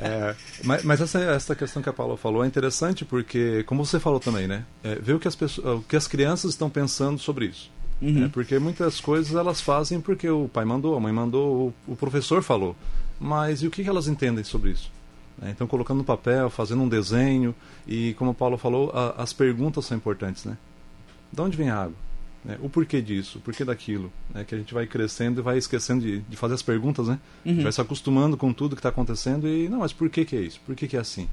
é 0.00 0.34
mas, 0.64 0.84
mas 0.84 1.00
essa, 1.00 1.20
essa 1.20 1.54
questão 1.54 1.82
que 1.82 1.88
a 1.88 1.92
Paula 1.92 2.16
falou 2.16 2.44
é 2.44 2.46
interessante 2.46 3.04
porque, 3.04 3.62
como 3.64 3.84
você 3.84 3.98
falou 3.98 4.20
também, 4.20 4.46
né? 4.46 4.64
É, 4.82 4.96
ver 4.96 5.14
o 5.14 5.20
que, 5.20 5.28
as 5.28 5.34
pessoas, 5.34 5.78
o 5.78 5.82
que 5.82 5.96
as 5.96 6.06
crianças 6.06 6.50
estão 6.50 6.68
pensando 6.68 7.18
sobre 7.18 7.46
isso. 7.46 7.70
Uhum. 8.00 8.26
É, 8.26 8.28
porque 8.28 8.58
muitas 8.58 9.00
coisas 9.00 9.34
elas 9.34 9.60
fazem 9.60 10.00
porque 10.00 10.28
o 10.28 10.48
pai 10.48 10.64
mandou, 10.64 10.96
a 10.96 11.00
mãe 11.00 11.12
mandou, 11.12 11.74
o, 11.88 11.92
o 11.92 11.96
professor 11.96 12.42
falou. 12.42 12.76
Mas 13.18 13.62
e 13.62 13.66
o 13.66 13.70
que, 13.70 13.82
que 13.82 13.88
elas 13.88 14.06
entendem 14.06 14.44
sobre 14.44 14.70
isso? 14.70 14.90
Né? 15.40 15.50
Então, 15.50 15.66
colocando 15.66 15.98
no 15.98 16.04
papel, 16.04 16.50
fazendo 16.50 16.82
um 16.82 16.88
desenho, 16.88 17.54
e 17.86 18.14
como 18.14 18.32
o 18.32 18.34
Paulo 18.34 18.56
falou, 18.56 18.90
a, 18.94 19.22
as 19.22 19.32
perguntas 19.32 19.84
são 19.86 19.96
importantes. 19.96 20.44
Né? 20.44 20.56
De 21.32 21.40
onde 21.40 21.56
vem 21.56 21.70
a 21.70 21.82
água? 21.82 21.96
Né? 22.44 22.56
O 22.60 22.68
porquê 22.68 23.00
disso? 23.00 23.38
O 23.38 23.40
porquê 23.40 23.64
daquilo? 23.64 24.12
Né? 24.34 24.44
Que 24.44 24.54
a 24.54 24.58
gente 24.58 24.72
vai 24.72 24.86
crescendo 24.86 25.40
e 25.40 25.42
vai 25.42 25.58
esquecendo 25.58 26.04
de, 26.04 26.20
de 26.20 26.36
fazer 26.36 26.54
as 26.54 26.62
perguntas, 26.62 27.08
né? 27.08 27.18
Uhum. 27.44 27.62
Vai 27.62 27.72
se 27.72 27.80
acostumando 27.80 28.36
com 28.36 28.52
tudo 28.52 28.74
que 28.76 28.80
está 28.80 28.88
acontecendo 28.88 29.46
e, 29.48 29.68
não, 29.68 29.80
mas 29.80 29.92
por 29.92 30.08
que, 30.08 30.24
que 30.24 30.36
é 30.36 30.40
isso? 30.40 30.60
Por 30.64 30.74
que, 30.74 30.88
que 30.88 30.96
é 30.96 31.00
assim? 31.00 31.28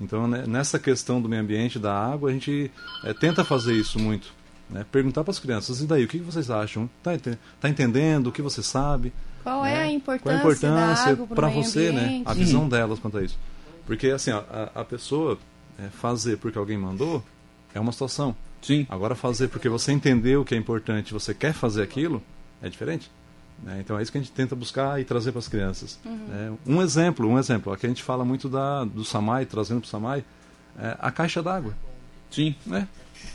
Então, 0.00 0.26
né, 0.26 0.44
nessa 0.46 0.78
questão 0.78 1.20
do 1.20 1.28
meio 1.28 1.42
ambiente, 1.42 1.78
da 1.78 1.94
água, 1.94 2.30
a 2.30 2.32
gente 2.32 2.70
é, 3.04 3.12
tenta 3.12 3.44
fazer 3.44 3.74
isso 3.74 3.98
muito. 3.98 4.32
Né? 4.68 4.84
Perguntar 4.90 5.24
para 5.24 5.30
as 5.30 5.38
crianças, 5.38 5.80
e 5.80 5.86
daí, 5.86 6.04
o 6.04 6.08
que 6.08 6.18
vocês 6.18 6.50
acham? 6.50 6.88
Está 6.98 7.34
tá 7.60 7.68
entendendo? 7.68 8.28
O 8.28 8.32
que 8.32 8.42
você 8.42 8.62
sabe? 8.62 9.12
Qual 9.42 9.62
né? 9.62 9.74
é 9.74 9.82
a 9.82 9.90
importância, 9.90 10.22
Qual 10.22 10.34
a 10.34 10.38
importância 10.38 11.16
para 11.34 11.48
você, 11.48 11.92
né? 11.92 12.22
A 12.24 12.32
visão 12.32 12.68
delas 12.68 12.98
quanto 12.98 13.18
a 13.18 13.22
isso. 13.22 13.38
Porque, 13.86 14.08
assim, 14.08 14.30
a, 14.30 14.70
a 14.74 14.84
pessoa 14.84 15.38
é, 15.78 15.88
fazer 15.88 16.38
porque 16.38 16.58
alguém 16.58 16.78
mandou 16.78 17.22
é 17.74 17.80
uma 17.80 17.92
situação. 17.92 18.34
Sim. 18.62 18.86
Agora, 18.88 19.14
fazer 19.14 19.48
porque 19.48 19.68
você 19.68 19.92
entendeu 19.92 20.44
que 20.44 20.54
é 20.54 20.58
importante 20.58 21.12
você 21.12 21.34
quer 21.34 21.52
fazer 21.52 21.82
aquilo, 21.82 22.22
é 22.62 22.68
diferente. 22.68 23.10
Né? 23.62 23.80
Então, 23.80 23.98
é 23.98 24.02
isso 24.02 24.10
que 24.10 24.18
a 24.18 24.20
gente 24.20 24.32
tenta 24.32 24.56
buscar 24.56 25.00
e 25.00 25.04
trazer 25.04 25.32
para 25.32 25.40
as 25.40 25.48
crianças. 25.48 25.98
Uhum. 26.04 26.26
É, 26.32 26.70
um 26.70 26.82
exemplo, 26.82 27.28
um 27.28 27.38
exemplo. 27.38 27.72
Aqui 27.72 27.84
a 27.84 27.88
gente 27.88 28.02
fala 28.02 28.24
muito 28.24 28.48
da, 28.48 28.84
do 28.84 29.04
Samai, 29.04 29.44
trazendo 29.44 29.80
para 29.80 29.86
o 29.86 29.90
Samai, 29.90 30.24
é, 30.78 30.96
a 30.98 31.10
caixa 31.10 31.42
d'água. 31.42 31.74
Sim. 32.30 32.54
Né? 32.64 32.88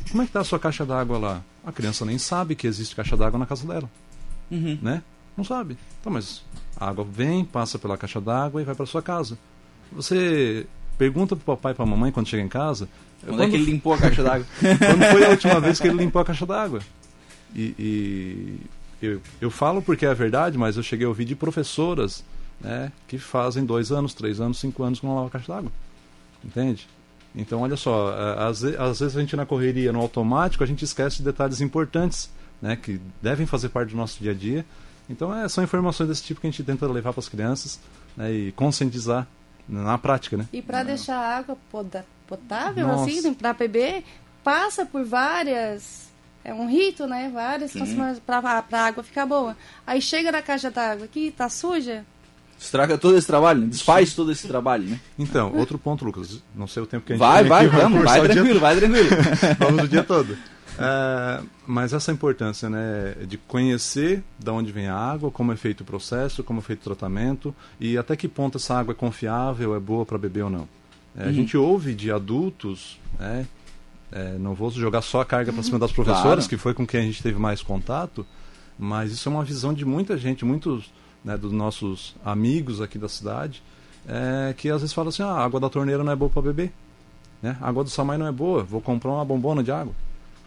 Como 0.10 0.22
é 0.22 0.25
que 0.25 0.29
está 0.29 0.41
a 0.41 0.43
sua 0.43 0.60
caixa 0.60 0.86
d'água 0.86 1.17
lá? 1.17 1.43
A 1.65 1.72
criança 1.72 2.05
nem 2.05 2.17
sabe 2.17 2.55
que 2.55 2.67
existe 2.67 2.96
caixa 2.96 3.15
d'água 3.15 3.39
na 3.39 3.46
casa 3.46 3.67
dela. 3.67 3.89
Uhum. 4.50 4.77
Né? 4.81 5.03
Não 5.38 5.43
sabe. 5.43 5.77
Então, 6.00 6.12
mas 6.12 6.43
a 6.77 6.89
água 6.89 7.05
vem, 7.05 7.46
passa 7.46 7.77
pela 7.77 7.98
caixa 7.98 8.19
d'água 8.19 8.62
e 8.62 8.65
vai 8.65 8.75
para 8.75 8.86
sua 8.86 9.01
casa. 9.01 9.38
Você 9.91 10.65
pergunta 10.98 11.36
pro 11.36 11.46
papai 11.46 11.72
e 11.72 11.75
pra 11.75 11.86
mamãe 11.86 12.12
quando 12.12 12.27
chega 12.27 12.43
em 12.43 12.50
casa. 12.50 12.89
Quando, 13.22 13.38
quando 13.38 13.43
é 13.43 13.50
que 13.50 13.55
ele 13.55 13.72
limpou 13.72 13.93
a 13.93 13.98
caixa 13.98 14.24
d'água? 14.24 14.46
quando 14.60 15.12
foi 15.12 15.25
a 15.25 15.29
última 15.29 15.60
vez 15.60 15.79
que 15.79 15.88
ele 15.88 15.98
limpou 16.03 16.22
a 16.22 16.25
caixa 16.25 16.46
d'água? 16.46 16.79
E, 17.55 17.75
e 17.79 18.60
eu, 19.01 19.22
eu 19.39 19.50
falo 19.50 19.81
porque 19.81 20.05
é 20.05 20.10
a 20.10 20.13
verdade, 20.13 20.58
mas 20.58 20.77
eu 20.77 20.84
cheguei 20.84 21.05
a 21.05 21.10
ouvir 21.10 21.25
de 21.25 21.36
professoras 21.36 22.24
né, 22.60 22.91
que 23.08 23.17
fazem 23.17 23.65
dois 23.65 23.91
anos, 23.91 24.13
três 24.13 24.41
anos, 24.41 24.60
cinco 24.60 24.84
anos 24.84 25.00
que 25.00 25.05
não 25.05 25.13
lavam 25.13 25.27
a 25.27 25.31
caixa 25.31 25.53
d'água. 25.53 25.72
Entende? 26.43 26.88
Então, 27.36 27.62
olha 27.62 27.77
só, 27.77 28.13
às, 28.38 28.63
às 28.63 29.00
vezes 29.00 29.15
a 29.15 29.19
gente 29.21 29.36
na 29.36 29.45
correria, 29.45 29.91
no 29.91 30.00
automático, 30.00 30.63
a 30.63 30.67
gente 30.67 30.83
esquece 30.83 31.17
de 31.17 31.24
detalhes 31.24 31.62
importantes, 31.62 32.29
né, 32.62 32.75
que 32.75 33.00
devem 33.21 33.45
fazer 33.45 33.69
parte 33.69 33.91
do 33.91 33.98
nosso 33.98 34.21
dia 34.21 34.31
a 34.31 34.33
dia. 34.33 34.65
Então, 35.09 35.36
é, 35.36 35.48
são 35.48 35.63
informações 35.63 36.07
desse 36.07 36.24
tipo 36.24 36.41
que 36.41 36.48
a 36.48 36.50
gente 36.50 36.63
tenta 36.63 36.88
levar 36.88 37.13
para 37.13 37.19
as 37.19 37.29
crianças 37.29 37.79
né, 38.17 38.31
e 38.31 38.51
conscientizar 38.51 39.27
na 39.67 39.98
prática, 39.98 40.36
né? 40.36 40.48
E 40.51 40.62
para 40.62 40.81
deixar 40.83 41.17
a 41.17 41.38
água 41.38 41.57
potável, 42.27 42.88
Nossa. 42.88 43.09
assim, 43.09 43.33
para 43.33 43.53
beber, 43.53 44.03
passa 44.43 44.86
por 44.86 45.05
várias 45.05 46.09
é 46.43 46.53
um 46.53 46.67
rito, 46.67 47.05
né? 47.05 47.29
Várias 47.33 47.71
transformações 47.71 48.19
para 48.19 48.63
a 48.71 48.86
água 48.86 49.03
ficar 49.03 49.25
boa. 49.25 49.57
Aí 49.86 50.01
chega 50.01 50.31
na 50.31 50.41
caixa 50.41 50.71
d'água 50.71 51.05
aqui, 51.05 51.31
tá 51.31 51.50
suja. 51.50 52.05
Estraga 52.60 52.98
todo 52.98 53.18
esse 53.18 53.25
trabalho, 53.25 53.62
né? 53.62 53.68
desfaz 53.68 54.13
todo 54.13 54.32
esse 54.32 54.48
trabalho, 54.48 54.84
né? 54.84 55.00
Então, 55.18 55.56
outro 55.56 55.80
ponto, 55.80 56.04
Lucas. 56.04 56.44
Não 56.54 56.68
sei 56.68 56.84
o 56.84 56.86
tempo 56.86 57.06
que 57.06 57.13
a 57.13 57.16
gente 57.16 57.20
vai. 57.22 57.44
Vai, 57.44 57.68
vai, 57.68 57.82
vamos, 57.82 58.04
vai 58.04 58.22
tranquilo, 58.22 58.51
dia... 58.51 58.60
vai 58.60 58.75
tranquilo. 58.75 59.10
vamos 59.58 59.84
o 59.84 59.88
dia 59.88 60.04
todo. 60.04 60.38
É, 60.78 61.42
mas 61.66 61.94
essa 61.94 62.12
importância 62.12 62.70
né, 62.70 63.16
de 63.28 63.38
conhecer 63.38 64.24
de 64.38 64.50
onde 64.50 64.72
vem 64.72 64.88
a 64.88 64.96
água, 64.96 65.32
como 65.32 65.51
é 65.51 65.56
feito 65.56 65.82
o 65.82 65.86
processo, 65.86 66.44
como 66.44 66.60
é 66.60 66.62
feito 66.62 66.82
o 66.82 66.84
tratamento 66.84 67.56
e 67.80 67.98
até 67.98 68.16
que 68.16 68.28
ponto 68.28 68.58
essa 68.58 68.78
água 68.78 68.92
é 68.92 68.96
confiável, 68.96 69.75
é 69.75 69.80
boa 69.80 70.06
para 70.06 70.18
beber 70.18 70.44
ou 70.44 70.50
não. 70.50 70.68
É, 71.18 71.24
uhum. 71.24 71.30
A 71.30 71.32
gente 71.32 71.58
ouve 71.58 71.94
de 71.94 72.12
adultos 72.12 73.00
né, 73.20 73.46
é, 74.12 74.38
não 74.39 74.54
vou 74.54 74.72
jogar 74.72 75.01
só 75.01 75.22
a 75.22 75.25
carga 75.25 75.54
para 75.54 75.62
cima 75.63 75.78
das 75.78 75.92
professoras, 75.92 76.46
claro. 76.46 76.50
que 76.50 76.58
foi 76.58 76.74
com 76.74 76.86
quem 76.86 77.01
a 77.01 77.04
gente 77.04 77.22
teve 77.22 77.38
mais 77.38 77.62
contato, 77.62 78.25
mas 78.78 79.12
isso 79.12 79.30
é 79.30 79.32
uma 79.32 79.44
visão 79.44 79.74
de 79.74 79.86
muita 79.86 80.18
gente, 80.18 80.44
muitos 80.44 80.92
né, 81.24 81.38
dos 81.38 81.52
nossos 81.52 82.16
amigos 82.24 82.82
aqui 82.82 82.98
da 82.98 83.10
cidade, 83.10 83.62
é, 84.08 84.54
que 84.54 84.70
às 84.70 84.82
vezes 84.82 84.94
falam 84.94 85.10
assim: 85.10 85.24
ah, 85.24 85.32
a 85.32 85.44
água 85.44 85.60
da 85.60 85.70
torneira 85.70 86.04
não 86.04 86.12
é 86.12 86.16
boa 86.16 86.30
para 86.30 86.42
beber, 86.42 86.72
né? 87.42 87.58
a 87.62 87.70
água 87.70 87.84
do 87.84 87.90
Samai 87.90 88.18
não 88.18 88.28
é 88.28 88.32
boa, 88.32 88.64
vou 88.64 88.82
comprar 88.82 89.12
uma 89.12 89.26
bombona 89.26 89.64
de 89.64 89.72
água, 89.72 89.94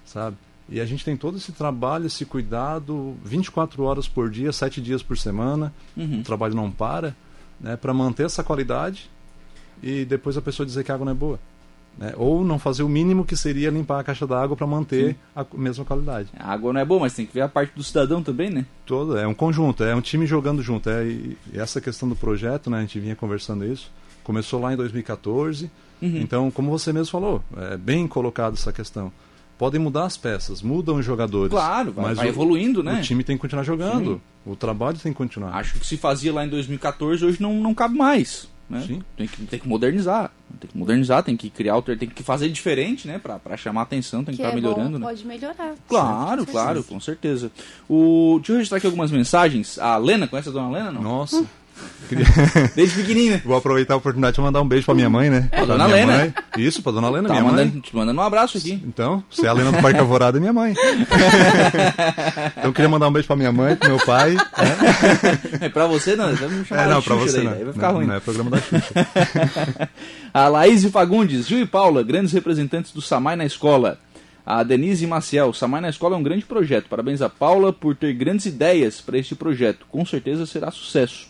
sabe? 0.05 0.37
E 0.69 0.81
a 0.81 0.87
gente 0.87 1.05
tem 1.05 1.17
todo 1.17 1.37
esse 1.37 1.52
trabalho, 1.52 2.07
esse 2.07 2.25
cuidado, 2.25 3.14
24 3.25 3.83
horas 3.83 4.09
por 4.09 4.31
dia, 4.31 4.52
7 4.52 4.81
dias 4.81 5.02
por 5.02 5.19
semana, 5.19 5.73
uhum. 5.97 6.21
o 6.21 6.23
trabalho 6.23 6.55
não 6.55 6.71
para, 6.71 7.14
né, 7.61 7.76
para 7.76 7.93
manter 7.93 8.26
essa 8.26 8.43
qualidade 8.43 9.11
e 9.83 10.05
depois 10.05 10.37
a 10.37 10.43
pessoa 10.43 10.64
dizer 10.64 10.85
que 10.85 10.93
a 10.93 10.95
água 10.95 11.05
não 11.05 11.12
é 11.12 11.14
boa. 11.14 11.38
Né? 11.99 12.12
Ou 12.16 12.44
não 12.44 12.58
fazer 12.58 12.82
o 12.82 12.88
mínimo 12.88 13.25
que 13.25 13.37
seria 13.37 13.70
limpar 13.70 14.00
a 14.00 14.04
caixa 14.04 14.26
d'água 14.26 14.56
para 14.56 14.66
manter 14.66 15.11
Sim. 15.11 15.16
a 15.37 15.46
mesma 15.54 15.84
qualidade. 15.84 16.28
A 16.37 16.52
água 16.52 16.72
não 16.72 16.80
é 16.80 16.84
boa, 16.84 17.00
mas 17.00 17.14
tem 17.14 17.26
que 17.26 17.34
ver 17.34 17.42
a 17.42 17.49
parte 17.49 17.75
do 17.75 17.82
cidadão 17.82 18.22
também, 18.22 18.50
né? 18.50 18.64
Todo, 18.87 19.16
é 19.16 19.26
um 19.26 19.34
conjunto, 19.34 19.84
é 19.84 19.94
um 19.94 20.00
time 20.00 20.26
jogando 20.26 20.62
junto. 20.62 20.88
É, 20.88 21.04
e 21.06 21.37
essa 21.54 21.80
questão 21.80 22.08
do 22.08 22.16
projeto, 22.16 22.70
né, 22.70 22.78
a 22.78 22.80
gente 22.80 22.99
vinha 22.99 23.14
conversando 23.14 23.64
isso, 23.64 23.90
começou 24.25 24.61
lá 24.61 24.72
em 24.72 24.76
2014. 24.76 25.70
Uhum. 26.00 26.16
Então, 26.16 26.50
como 26.50 26.70
você 26.70 26.92
mesmo 26.92 27.12
falou, 27.12 27.44
é 27.56 27.76
bem 27.76 28.08
colocado 28.08 28.54
essa 28.54 28.72
questão. 28.72 29.12
Podem 29.58 29.80
mudar 29.80 30.06
as 30.06 30.16
peças, 30.16 30.61
mudam 30.61 30.96
os 30.96 31.04
jogadores. 31.04 31.50
Claro, 31.52 31.92
vai, 31.92 32.06
mas 32.06 32.16
vai 32.16 32.26
o, 32.26 32.28
evoluindo, 32.28 32.82
né? 32.82 32.99
O 32.99 33.02
time 33.02 33.22
tem 33.22 33.37
que 33.37 33.40
continuar 33.40 33.62
jogando, 33.62 34.14
Sim. 34.14 34.20
o 34.50 34.56
trabalho 34.56 34.99
tem 34.99 35.12
que 35.12 35.18
continuar. 35.18 35.54
Acho 35.54 35.78
que 35.78 35.87
se 35.87 35.96
fazia 35.96 36.32
lá 36.32 36.44
em 36.44 36.49
2014, 36.49 37.25
hoje 37.25 37.40
não, 37.40 37.54
não 37.61 37.72
cabe 37.72 37.96
mais. 37.96 38.49
Né? 38.68 38.82
Sim. 38.87 39.02
Tem 39.16 39.28
que, 39.28 39.42
tem 39.44 39.61
que 39.61 39.68
modernizar. 39.68 40.32
Tem 40.61 40.71
que 40.71 40.76
modernizar, 40.76 41.23
tem 41.23 41.37
que 41.37 41.50
criar, 41.50 41.80
tem 41.82 42.09
que 42.09 42.23
fazer 42.23 42.49
diferente, 42.49 43.06
né? 43.06 43.18
Pra, 43.18 43.38
pra 43.38 43.56
chamar 43.56 43.82
atenção, 43.82 44.25
tem 44.25 44.35
que, 44.35 44.40
estar 44.40 44.50
tá 44.50 44.52
é 44.52 44.61
melhorando. 44.61 44.99
Bom, 44.99 44.99
né? 44.99 45.06
Pode 45.06 45.26
melhorar. 45.26 45.75
Claro, 45.88 46.47
claro, 46.47 46.85
com 46.85 47.00
certeza. 47.00 47.50
O, 47.88 48.37
deixa 48.38 48.52
eu 48.52 48.56
registrar 48.56 48.78
aqui 48.78 48.87
algumas 48.87 49.11
mensagens. 49.11 49.78
A 49.78 49.97
Lena, 49.97 50.28
conhece 50.28 50.49
a 50.49 50.52
dona 50.52 50.71
Lena? 50.71 50.92
Não? 50.92 51.02
Nossa. 51.02 51.37
Hum. 51.37 51.47
Desde 52.76 52.96
pequenininha. 52.96 53.42
Vou 53.44 53.56
aproveitar 53.56 53.94
a 53.94 53.96
oportunidade 53.96 54.36
de 54.36 54.42
mandar 54.42 54.60
um 54.60 54.68
beijo 54.68 54.84
pra 54.84 54.94
minha 54.94 55.08
mãe, 55.08 55.30
né? 55.30 55.48
É, 55.50 55.56
pra 55.56 55.64
dona 55.64 55.86
Lena. 55.86 56.16
Mãe. 56.16 56.34
Isso, 56.58 56.82
pra 56.82 56.92
dona 56.92 57.08
Lena, 57.08 57.28
tá 57.28 57.34
minha 57.34 57.44
mandando, 57.44 57.72
mãe. 57.72 57.80
Te 57.80 57.96
mandando 57.96 58.20
um 58.20 58.24
abraço 58.24 58.58
aqui. 58.58 58.82
Então, 58.86 59.22
você 59.30 59.46
é 59.46 59.48
a 59.48 59.52
Lena 59.52 59.72
do 59.72 59.80
Parque 59.80 59.98
Alvorada, 59.98 60.38
é 60.38 60.40
minha 60.40 60.52
mãe. 60.52 60.74
então, 62.52 62.64
eu 62.64 62.72
queria 62.72 62.88
mandar 62.88 63.08
um 63.08 63.12
beijo 63.12 63.26
pra 63.26 63.36
minha 63.36 63.52
mãe, 63.52 63.76
pro 63.76 63.88
meu 63.88 64.04
pai. 64.04 64.36
É, 65.60 65.66
é 65.66 65.68
pra 65.68 65.86
você 65.86 66.16
não, 66.16 66.34
vamos 66.34 66.66
chamar 66.66 66.82
é, 66.82 66.88
não, 66.88 67.02
pra 67.02 67.14
você 67.14 67.36
daí, 67.38 67.44
não. 67.44 67.52
Daí 67.52 67.64
vai 67.64 67.72
ficar 67.72 67.88
não, 67.88 67.96
ruim. 67.96 68.06
Não 68.06 68.14
é 68.14 68.20
programa 68.20 68.50
da 68.50 68.58
Xuxa. 68.58 69.08
a 70.34 70.48
Laís 70.48 70.84
Fagundes, 70.86 71.46
Gil 71.46 71.60
e 71.60 71.66
Paula, 71.66 72.02
grandes 72.02 72.32
representantes 72.32 72.92
do 72.92 73.00
Samai 73.00 73.36
na 73.36 73.44
escola. 73.44 73.98
A 74.44 74.64
Denise 74.64 75.06
Maciel, 75.06 75.52
Samai 75.52 75.80
na 75.80 75.88
Escola 75.88 76.16
é 76.16 76.18
um 76.18 76.22
grande 76.22 76.44
projeto. 76.44 76.88
Parabéns 76.88 77.22
a 77.22 77.28
Paula 77.28 77.72
por 77.72 77.94
ter 77.94 78.12
grandes 78.12 78.44
ideias 78.44 79.00
para 79.00 79.16
este 79.16 79.36
projeto. 79.36 79.86
Com 79.88 80.04
certeza 80.04 80.44
será 80.46 80.70
sucesso. 80.72 81.28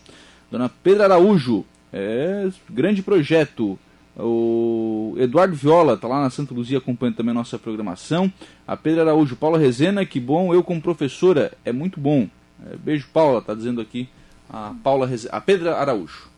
Dona 0.52 0.68
Pedra 0.68 1.04
Araújo, 1.04 1.64
é 1.90 2.46
grande 2.68 3.02
projeto. 3.02 3.78
O 4.14 5.14
Eduardo 5.16 5.56
Viola 5.56 5.94
está 5.94 6.06
lá 6.06 6.20
na 6.20 6.28
Santa 6.28 6.52
Luzia 6.52 6.76
acompanhando 6.76 7.16
também 7.16 7.30
a 7.30 7.34
nossa 7.34 7.58
programação. 7.58 8.30
A 8.68 8.76
Pedra 8.76 9.00
Araújo, 9.00 9.34
Paula 9.34 9.58
Rezena, 9.58 10.04
que 10.04 10.20
bom, 10.20 10.52
eu 10.52 10.62
como 10.62 10.82
professora, 10.82 11.56
é 11.64 11.72
muito 11.72 11.98
bom. 11.98 12.28
É, 12.66 12.76
beijo, 12.76 13.08
Paula, 13.14 13.38
está 13.38 13.54
dizendo 13.54 13.80
aqui 13.80 14.06
a 14.46 14.74
Paula 14.84 15.06
Rezena, 15.06 15.34
a 15.34 15.40
Pedra 15.40 15.74
Araújo. 15.74 16.28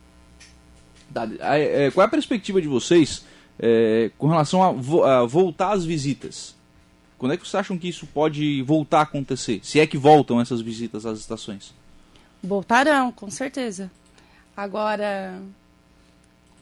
É, 1.40 1.90
qual 1.90 2.04
é 2.04 2.06
a 2.06 2.11
perspectiva 2.11 2.62
de 2.62 2.68
vocês 2.68 3.25
é, 3.59 4.12
com 4.16 4.28
relação 4.28 4.62
a, 4.62 4.71
vo, 4.71 5.02
a, 5.02 5.26
voltar 5.26 5.73
às 5.73 5.85
visitas? 5.85 6.54
Quando 7.18 7.33
é 7.33 7.37
que 7.37 7.42
vocês 7.42 7.56
acham 7.56 7.76
que 7.76 7.88
isso 7.88 8.06
pode 8.06 8.62
voltar 8.62 9.00
a 9.00 9.02
acontecer? 9.02 9.59
Se 9.64 9.80
é 9.80 9.88
que 9.88 9.99
voltam 9.99 10.40
essas 10.40 10.61
visitas 10.61 11.04
às 11.04 11.18
estações? 11.18 11.75
Voltarão, 12.40 13.11
com 13.11 13.28
certeza. 13.28 13.90
Agora, 14.57 15.41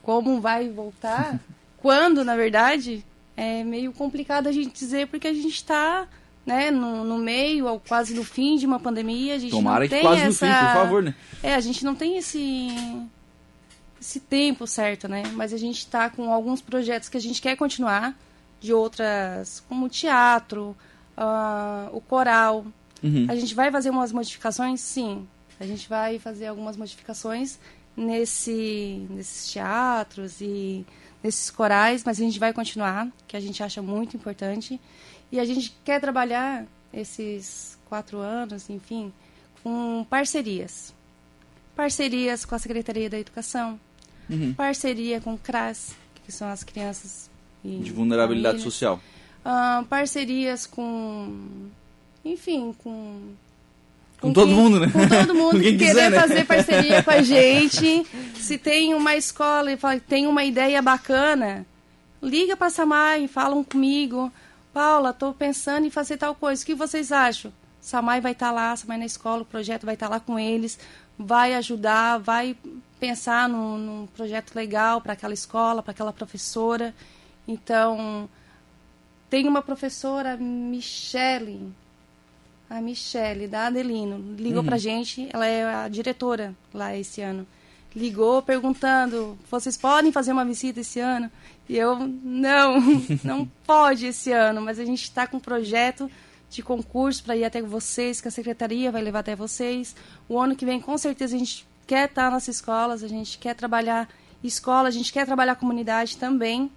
como 0.02 0.40
vai 0.40 0.68
voltar? 0.68 1.38
Quando, 1.78 2.24
na 2.24 2.36
verdade, 2.36 3.04
é 3.36 3.64
meio 3.64 3.92
complicado 3.92 4.46
a 4.46 4.52
gente 4.52 4.72
dizer 4.72 5.08
porque 5.08 5.28
a 5.28 5.32
gente 5.32 5.48
está 5.48 6.06
né, 6.46 6.70
no, 6.70 7.04
no, 7.04 7.18
meio 7.18 7.66
ou 7.66 7.80
quase 7.80 8.14
no 8.14 8.24
fim 8.24 8.56
de 8.56 8.66
uma 8.66 8.78
pandemia. 8.78 9.34
A 9.34 9.38
gente 9.38 9.50
Tomara 9.50 9.80
não 9.80 9.88
que 9.88 9.94
tem 9.94 10.02
quase 10.02 10.22
essa... 10.22 10.46
no 10.46 10.52
fim, 10.52 10.58
por 10.58 10.72
favor, 10.74 11.02
né? 11.02 11.14
É, 11.42 11.54
a 11.54 11.60
gente 11.60 11.84
não 11.84 11.94
tem 11.94 12.16
esse 12.16 12.70
esse 14.00 14.18
tempo 14.18 14.66
certo, 14.66 15.06
né? 15.06 15.22
Mas 15.34 15.52
a 15.52 15.56
gente 15.56 15.78
está 15.78 16.10
com 16.10 16.32
alguns 16.32 16.60
projetos 16.60 17.08
que 17.08 17.16
a 17.16 17.20
gente 17.20 17.40
quer 17.40 17.56
continuar, 17.56 18.18
de 18.60 18.72
outras, 18.72 19.62
como 19.68 19.86
o 19.86 19.88
teatro, 19.88 20.76
uh, 21.16 21.96
o 21.96 22.00
coral. 22.00 22.66
Uhum. 23.00 23.26
A 23.28 23.36
gente 23.36 23.54
vai 23.54 23.70
fazer 23.70 23.90
umas 23.90 24.12
modificações, 24.12 24.80
sim. 24.80 25.26
A 25.60 25.66
gente 25.66 25.88
vai 25.88 26.18
fazer 26.18 26.48
algumas 26.48 26.76
modificações 26.76 27.60
nesse, 27.96 29.06
nesses 29.10 29.52
teatros 29.52 30.40
e 30.40 30.84
nesses 31.22 31.50
corais, 31.50 32.02
mas 32.04 32.20
a 32.20 32.24
gente 32.24 32.38
vai 32.38 32.52
continuar, 32.52 33.08
que 33.28 33.36
a 33.36 33.40
gente 33.40 33.62
acha 33.62 33.80
muito 33.80 34.16
importante. 34.16 34.80
E 35.30 35.38
a 35.38 35.44
gente 35.44 35.74
quer 35.84 36.00
trabalhar 36.00 36.66
esses 36.92 37.78
quatro 37.88 38.18
anos, 38.18 38.68
enfim, 38.68 39.12
com 39.62 40.04
parcerias. 40.08 40.92
Parcerias 41.74 42.44
com 42.44 42.54
a 42.54 42.58
Secretaria 42.58 43.08
da 43.08 43.18
Educação, 43.18 43.80
uhum. 44.28 44.52
parceria 44.52 45.20
com 45.20 45.34
o 45.34 45.38
CRAS, 45.38 45.94
que 46.24 46.30
são 46.30 46.48
as 46.48 46.62
crianças 46.62 47.30
de 47.64 47.92
vulnerabilidade 47.92 48.58
família. 48.58 48.70
social. 48.70 49.00
Uh, 49.44 49.84
parcerias 49.86 50.66
com, 50.66 51.70
enfim, 52.24 52.74
com 52.82 53.32
com, 54.22 54.32
todo 54.32 54.46
quem, 54.46 54.56
mundo, 54.56 54.80
né? 54.80 54.88
Com 54.90 55.08
todo 55.08 55.34
mundo 55.34 55.58
que 55.60 55.72
quiser 55.76 55.88
quiser, 55.88 56.10
né? 56.10 56.20
fazer 56.20 56.46
parceria 56.46 57.02
com 57.02 57.10
a 57.10 57.20
gente. 57.22 58.06
Se 58.36 58.56
tem 58.56 58.94
uma 58.94 59.16
escola 59.16 59.72
e 59.72 59.76
tem 60.00 60.26
uma 60.26 60.44
ideia 60.44 60.80
bacana, 60.80 61.66
liga 62.22 62.56
para 62.56 62.68
a 62.68 62.70
Samai, 62.70 63.26
falam 63.26 63.64
comigo. 63.64 64.32
Paula, 64.72 65.10
estou 65.10 65.34
pensando 65.34 65.86
em 65.86 65.90
fazer 65.90 66.16
tal 66.16 66.34
coisa. 66.34 66.62
O 66.62 66.66
que 66.66 66.74
vocês 66.74 67.10
acham? 67.10 67.52
Samai 67.80 68.20
vai 68.20 68.32
estar 68.32 68.46
tá 68.46 68.52
lá, 68.52 68.76
Samai 68.76 68.96
na 68.96 69.04
escola, 69.04 69.42
o 69.42 69.44
projeto 69.44 69.84
vai 69.84 69.94
estar 69.94 70.06
tá 70.06 70.14
lá 70.14 70.20
com 70.20 70.38
eles, 70.38 70.78
vai 71.18 71.54
ajudar, 71.54 72.18
vai 72.18 72.56
pensar 73.00 73.48
num, 73.48 73.76
num 73.76 74.06
projeto 74.06 74.54
legal 74.54 75.00
para 75.00 75.14
aquela 75.14 75.34
escola, 75.34 75.82
para 75.82 75.90
aquela 75.90 76.12
professora. 76.12 76.94
Então, 77.46 78.28
tem 79.28 79.48
uma 79.48 79.62
professora, 79.62 80.36
Michele, 80.36 81.72
a 82.72 82.80
Michele, 82.80 83.46
da 83.46 83.66
Adelino, 83.66 84.34
ligou 84.36 84.60
uhum. 84.60 84.64
para 84.64 84.78
gente, 84.78 85.28
ela 85.30 85.46
é 85.46 85.74
a 85.74 85.88
diretora 85.88 86.54
lá 86.72 86.96
esse 86.96 87.20
ano. 87.20 87.46
Ligou 87.94 88.40
perguntando, 88.40 89.38
vocês 89.50 89.76
podem 89.76 90.10
fazer 90.10 90.32
uma 90.32 90.44
visita 90.44 90.80
esse 90.80 90.98
ano? 90.98 91.30
E 91.68 91.76
eu, 91.76 91.98
não, 91.98 92.80
não 93.22 93.44
pode 93.66 94.06
esse 94.06 94.32
ano, 94.32 94.62
mas 94.62 94.78
a 94.78 94.84
gente 94.86 95.02
está 95.02 95.26
com 95.26 95.36
um 95.36 95.40
projeto 95.40 96.10
de 96.48 96.62
concurso 96.62 97.22
para 97.22 97.36
ir 97.36 97.44
até 97.44 97.60
vocês, 97.60 98.22
que 98.22 98.28
a 98.28 98.30
secretaria 98.30 98.90
vai 98.90 99.02
levar 99.02 99.18
até 99.18 99.36
vocês. 99.36 99.94
O 100.26 100.40
ano 100.40 100.56
que 100.56 100.64
vem, 100.64 100.80
com 100.80 100.96
certeza, 100.96 101.36
a 101.36 101.38
gente 101.38 101.68
quer 101.86 102.08
estar 102.08 102.30
nas 102.30 102.48
escolas, 102.48 103.02
a 103.02 103.08
gente 103.08 103.36
quer 103.36 103.54
trabalhar 103.54 104.08
escola, 104.42 104.88
a 104.88 104.90
gente 104.90 105.12
quer 105.12 105.26
trabalhar 105.26 105.56
comunidade 105.56 106.16
também. 106.16 106.72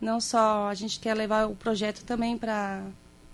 Não 0.00 0.20
só 0.20 0.68
a 0.68 0.74
gente 0.74 1.00
quer 1.00 1.14
levar 1.14 1.46
o 1.46 1.56
projeto 1.56 2.04
também 2.04 2.38
para 2.38 2.82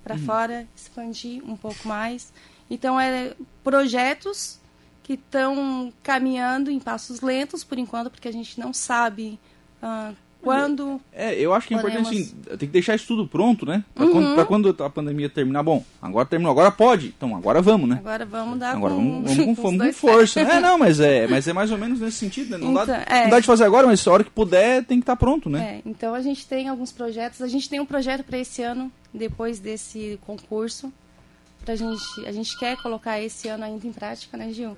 para 0.06 0.14
uhum. 0.14 0.20
fora, 0.22 0.68
expandir 0.76 1.42
um 1.44 1.56
pouco 1.56 1.88
mais. 1.88 2.32
Então, 2.70 2.98
é 2.98 3.32
projetos 3.64 4.60
que 5.02 5.14
estão 5.14 5.92
caminhando 6.00 6.70
em 6.70 6.78
passos 6.78 7.20
lentos 7.20 7.64
por 7.64 7.76
enquanto, 7.76 8.08
porque 8.08 8.28
a 8.28 8.32
gente 8.32 8.58
não 8.60 8.72
sabe 8.72 9.36
uh, 9.82 10.14
quando. 10.46 11.00
É, 11.12 11.34
eu 11.34 11.52
acho 11.52 11.66
que 11.66 11.74
é 11.74 11.80
podemos... 11.80 12.08
importante 12.08 12.34
assim, 12.46 12.56
tem 12.56 12.68
que 12.68 12.72
deixar 12.72 12.94
isso 12.94 13.08
tudo 13.08 13.26
pronto, 13.26 13.66
né? 13.66 13.82
Pra, 13.92 14.04
uhum. 14.04 14.12
quando, 14.46 14.46
quando, 14.46 14.84
a 14.84 14.90
pandemia 14.90 15.28
terminar. 15.28 15.64
Bom, 15.64 15.84
agora 16.00 16.24
terminou, 16.24 16.52
agora 16.52 16.70
pode. 16.70 17.08
Então 17.08 17.34
agora 17.34 17.60
vamos, 17.60 17.88
né? 17.88 17.96
Agora 17.98 18.24
vamos 18.24 18.58
dar 18.60 18.76
agora 18.76 18.94
com, 18.94 19.22
vamos, 19.22 19.36
vamos, 19.36 19.58
com, 19.58 19.78
com 19.78 19.92
força. 19.92 20.40
é, 20.40 20.60
não, 20.60 20.78
mas 20.78 21.00
é, 21.00 21.26
mas 21.26 21.48
é 21.48 21.52
mais 21.52 21.72
ou 21.72 21.78
menos 21.78 21.98
nesse 21.98 22.18
sentido, 22.18 22.50
né? 22.50 22.58
Não, 22.58 22.70
então, 22.70 22.86
dá, 22.86 23.04
é. 23.08 23.22
não 23.24 23.30
dá 23.30 23.40
de 23.40 23.46
fazer 23.46 23.64
agora, 23.64 23.88
mas 23.88 24.06
a 24.06 24.12
hora 24.12 24.22
que 24.22 24.30
puder 24.30 24.84
tem 24.84 24.98
que 24.98 25.02
estar 25.02 25.16
tá 25.16 25.16
pronto, 25.16 25.50
né? 25.50 25.82
É, 25.84 25.88
então 25.88 26.14
a 26.14 26.22
gente 26.22 26.46
tem 26.46 26.68
alguns 26.68 26.92
projetos. 26.92 27.42
A 27.42 27.48
gente 27.48 27.68
tem 27.68 27.80
um 27.80 27.86
projeto 27.86 28.22
para 28.22 28.38
esse 28.38 28.62
ano, 28.62 28.90
depois 29.16 29.58
desse 29.58 30.18
concurso. 30.26 30.92
Pra 31.64 31.74
gente, 31.74 32.26
a 32.26 32.32
gente 32.32 32.56
quer 32.58 32.76
colocar 32.76 33.20
esse 33.20 33.48
ano 33.48 33.64
ainda 33.64 33.86
em 33.86 33.92
prática, 33.92 34.36
né, 34.36 34.52
Gil? 34.52 34.76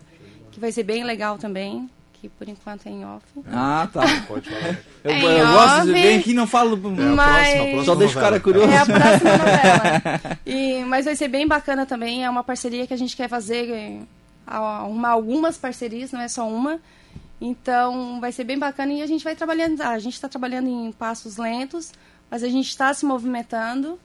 Que 0.51 0.59
vai 0.59 0.73
ser 0.73 0.85
bem 0.85 1.05
legal 1.05 1.37
também 1.37 1.89
que 2.21 2.29
por 2.29 2.49
enquanto 2.49 2.87
é 2.87 2.91
em 2.91 3.05
off. 3.05 3.25
Ah, 3.47 3.89
tá. 3.93 4.03
Pode 4.27 4.49
falar. 4.49 4.79
Eu, 5.05 5.11
é 5.13 5.41
eu 5.41 5.47
gosto 5.47 5.87
de 5.87 5.93
ver 5.93 6.19
aqui 6.19 6.35
não 6.35 6.47
falo. 6.47 6.75
É 6.75 7.05
mas... 7.05 7.17
próxima, 7.17 7.65
próxima 7.65 7.85
Só 7.85 7.95
deixa 7.95 8.19
o 8.19 8.23
cara 8.23 8.41
curioso. 8.41 8.71
É 8.71 8.79
a 8.79 8.87
próxima 8.87 9.31
novela. 9.39 10.39
E, 10.45 10.85
mas 10.85 11.05
vai 11.05 11.15
ser 11.15 11.29
bem 11.29 11.47
bacana 11.47 11.87
também. 11.87 12.25
É 12.25 12.31
uma 12.31 12.43
parceria 12.43 12.87
que 12.87 12.95
a 12.95 12.97
gente 12.97 13.17
quer 13.17 13.29
fazer, 13.29 13.71
é, 13.71 14.01
arrumar 14.47 15.11
algumas 15.11 15.57
parcerias, 15.57 16.11
não 16.11 16.21
é 16.21 16.29
só 16.29 16.49
uma. 16.49 16.81
Então 17.41 18.21
vai 18.21 18.33
ser 18.33 18.43
bem 18.43 18.59
bacana 18.59 18.93
e 18.93 19.03
a 19.03 19.07
gente 19.07 19.23
vai 19.23 19.37
trabalhando. 19.37 19.81
A 19.81 19.99
gente 19.99 20.15
está 20.15 20.29
trabalhando 20.29 20.69
em 20.69 20.91
passos 20.91 21.37
lentos, 21.37 21.93
mas 22.29 22.43
a 22.43 22.49
gente 22.49 22.69
está 22.69 22.93
se 22.93 23.07
movimentando. 23.07 23.99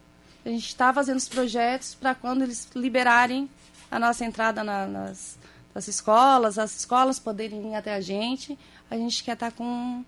A 0.46 0.50
gente 0.50 0.68
está 0.68 0.94
fazendo 0.94 1.18
os 1.18 1.28
projetos 1.28 1.96
para 1.96 2.14
quando 2.14 2.42
eles 2.44 2.68
liberarem 2.76 3.50
a 3.90 4.00
nossa 4.00 4.26
entrada 4.26 4.64
na, 4.64 4.88
nas 4.88 5.38
das 5.74 5.88
escolas, 5.88 6.60
as 6.60 6.78
escolas 6.78 7.20
poderem 7.20 7.72
ir 7.72 7.76
até 7.76 7.96
a 7.96 8.02
gente. 8.02 8.58
A 8.92 8.96
gente 8.96 9.24
quer 9.24 9.34
estar 9.34 9.50
tá 9.50 9.58
com. 9.58 10.04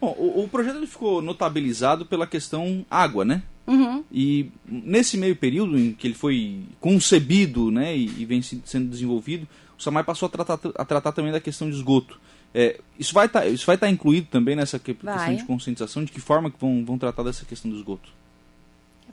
Bom, 0.00 0.16
o, 0.18 0.42
o 0.42 0.48
projeto 0.48 0.76
ele 0.76 0.86
ficou 0.86 1.22
notabilizado 1.22 2.04
pela 2.04 2.26
questão 2.26 2.84
água, 2.90 3.24
né? 3.24 3.42
Uhum. 3.66 4.02
E 4.10 4.50
nesse 4.66 5.16
meio 5.16 5.36
período 5.36 5.78
em 5.78 5.92
que 5.92 6.08
ele 6.08 6.14
foi 6.14 6.64
concebido 6.80 7.70
né, 7.70 7.96
e, 7.96 8.06
e 8.18 8.24
vem 8.24 8.42
sendo 8.42 8.90
desenvolvido, 8.90 9.46
o 9.78 9.82
SAMAI 9.82 10.02
passou 10.02 10.26
a 10.26 10.30
tratar, 10.30 10.58
a 10.74 10.84
tratar 10.84 11.12
também 11.12 11.30
da 11.30 11.38
questão 11.38 11.70
de 11.70 11.76
esgoto. 11.76 12.20
É, 12.52 12.80
isso 12.98 13.14
vai 13.14 13.28
tá, 13.28 13.46
estar 13.46 13.76
tá 13.76 13.88
incluído 13.88 14.26
também 14.26 14.56
nessa 14.56 14.76
questão 14.76 15.14
vai. 15.14 15.36
de 15.36 15.44
conscientização? 15.44 16.02
De 16.02 16.10
que 16.10 16.20
forma 16.20 16.50
que 16.50 16.60
vão, 16.60 16.84
vão 16.84 16.98
tratar 16.98 17.22
dessa 17.22 17.44
questão 17.44 17.70
do 17.70 17.76
esgoto? 17.76 18.10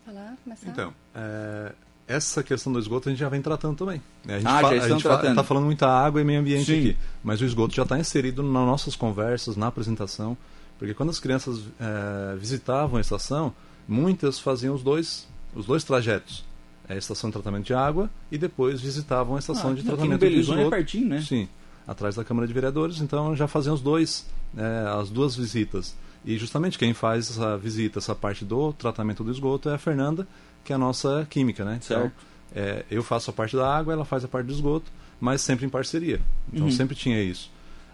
Falar? 0.07 0.37
Começar? 0.41 0.69
Então, 0.69 0.93
é, 1.13 1.73
essa 2.07 2.41
questão 2.41 2.71
do 2.71 2.79
esgoto 2.79 3.09
a 3.09 3.11
gente 3.11 3.19
já 3.19 3.27
vem 3.27 3.41
tratando 3.41 3.75
também. 3.75 4.01
Né? 4.23 4.35
A 4.35 4.39
gente 4.39 4.47
ah, 4.47 4.61
já 4.61 4.67
a 4.69 4.87
gente 4.87 5.05
está 5.05 5.43
falando 5.43 5.65
muita 5.65 5.85
água 5.85 6.21
e 6.21 6.23
meio 6.23 6.39
ambiente 6.39 6.63
Sim. 6.65 6.79
aqui, 6.79 6.97
mas 7.21 7.41
o 7.41 7.45
esgoto 7.45 7.75
já 7.75 7.83
está 7.83 7.99
inserido 7.99 8.41
nas 8.41 8.65
nossas 8.65 8.95
conversas, 8.95 9.57
na 9.57 9.67
apresentação, 9.67 10.37
porque 10.79 10.93
quando 10.93 11.09
as 11.09 11.19
crianças 11.19 11.61
é, 11.77 12.37
visitavam 12.37 12.97
a 12.97 13.01
estação, 13.01 13.53
muitas 13.85 14.39
faziam 14.39 14.73
os 14.73 14.81
dois, 14.81 15.27
os 15.53 15.65
dois 15.65 15.83
trajetos. 15.83 16.45
A 16.87 16.95
estação 16.95 17.29
de 17.29 17.33
tratamento 17.33 17.65
de 17.65 17.73
água 17.73 18.09
e 18.31 18.37
depois 18.37 18.79
visitavam 18.79 19.35
a 19.35 19.39
estação 19.39 19.71
ah, 19.71 19.73
de 19.73 19.83
tratamento 19.83 20.21
de 20.21 20.39
esgoto. 20.39 20.61
É 20.61 20.69
pertinho, 20.69 21.09
né? 21.09 21.21
Sim, 21.21 21.49
atrás 21.85 22.15
da 22.15 22.23
Câmara 22.23 22.47
de 22.47 22.53
Vereadores, 22.53 23.01
então 23.01 23.35
já 23.35 23.45
faziam 23.45 23.75
os 23.75 23.81
dois, 23.81 24.25
é, 24.55 24.87
as 25.01 25.09
duas 25.09 25.35
visitas. 25.35 25.93
E 26.25 26.37
justamente 26.37 26.77
quem 26.77 26.93
faz 26.93 27.29
essa 27.29 27.57
visita, 27.57 27.99
essa 27.99 28.13
parte 28.13 28.43
do 28.43 28.73
tratamento 28.73 29.23
do 29.23 29.31
esgoto 29.31 29.69
é 29.69 29.75
a 29.75 29.77
Fernanda, 29.77 30.27
que 30.63 30.73
é 30.73 30.75
a 30.75 30.79
nossa 30.79 31.25
química, 31.29 31.63
né? 31.63 31.79
Então, 31.83 32.01
certo. 32.01 32.13
Então, 32.51 32.63
é, 32.63 32.85
eu 32.89 33.03
faço 33.03 33.29
a 33.29 33.33
parte 33.33 33.55
da 33.55 33.77
água, 33.77 33.93
ela 33.93 34.05
faz 34.05 34.23
a 34.23 34.27
parte 34.27 34.47
do 34.47 34.53
esgoto, 34.53 34.91
mas 35.19 35.41
sempre 35.41 35.65
em 35.65 35.69
parceria. 35.69 36.21
Então 36.51 36.65
uhum. 36.65 36.71
sempre 36.71 36.95
tinha 36.95 37.21
isso. 37.21 37.51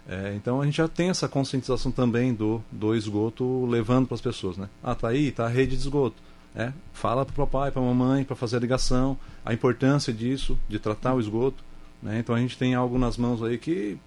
É, 0.08 0.34
então 0.36 0.62
a 0.62 0.66
gente 0.66 0.78
já 0.78 0.88
tem 0.88 1.10
essa 1.10 1.28
conscientização 1.28 1.92
também 1.92 2.34
do, 2.34 2.62
do 2.72 2.94
esgoto 2.94 3.66
levando 3.66 4.06
para 4.08 4.16
as 4.16 4.22
pessoas, 4.22 4.58
né? 4.58 4.70
Ah, 4.84 4.94
tá 4.94 5.10
aí, 5.10 5.32
tá 5.32 5.46
a 5.46 5.50
rede 5.50 5.76
de 5.76 5.82
esgoto. 5.82 6.16
É, 6.56 6.72
fala 6.92 7.26
para 7.26 7.34
o 7.34 7.48
papai, 7.48 7.72
para 7.72 7.82
a 7.82 7.86
mamãe, 7.86 8.24
para 8.24 8.36
fazer 8.36 8.58
a 8.58 8.60
ligação, 8.60 9.18
a 9.44 9.54
importância 9.54 10.14
disso, 10.14 10.58
de 10.70 10.78
tratar 10.78 11.16
o 11.16 11.20
esgoto. 11.20 11.64
Né? 12.02 12.20
Então 12.20 12.36
a 12.36 12.40
gente 12.40 12.58
tem 12.58 12.76
algo 12.76 12.98
nas 12.98 13.18
mãos 13.18 13.42
aí 13.42 13.58
que 13.58 13.98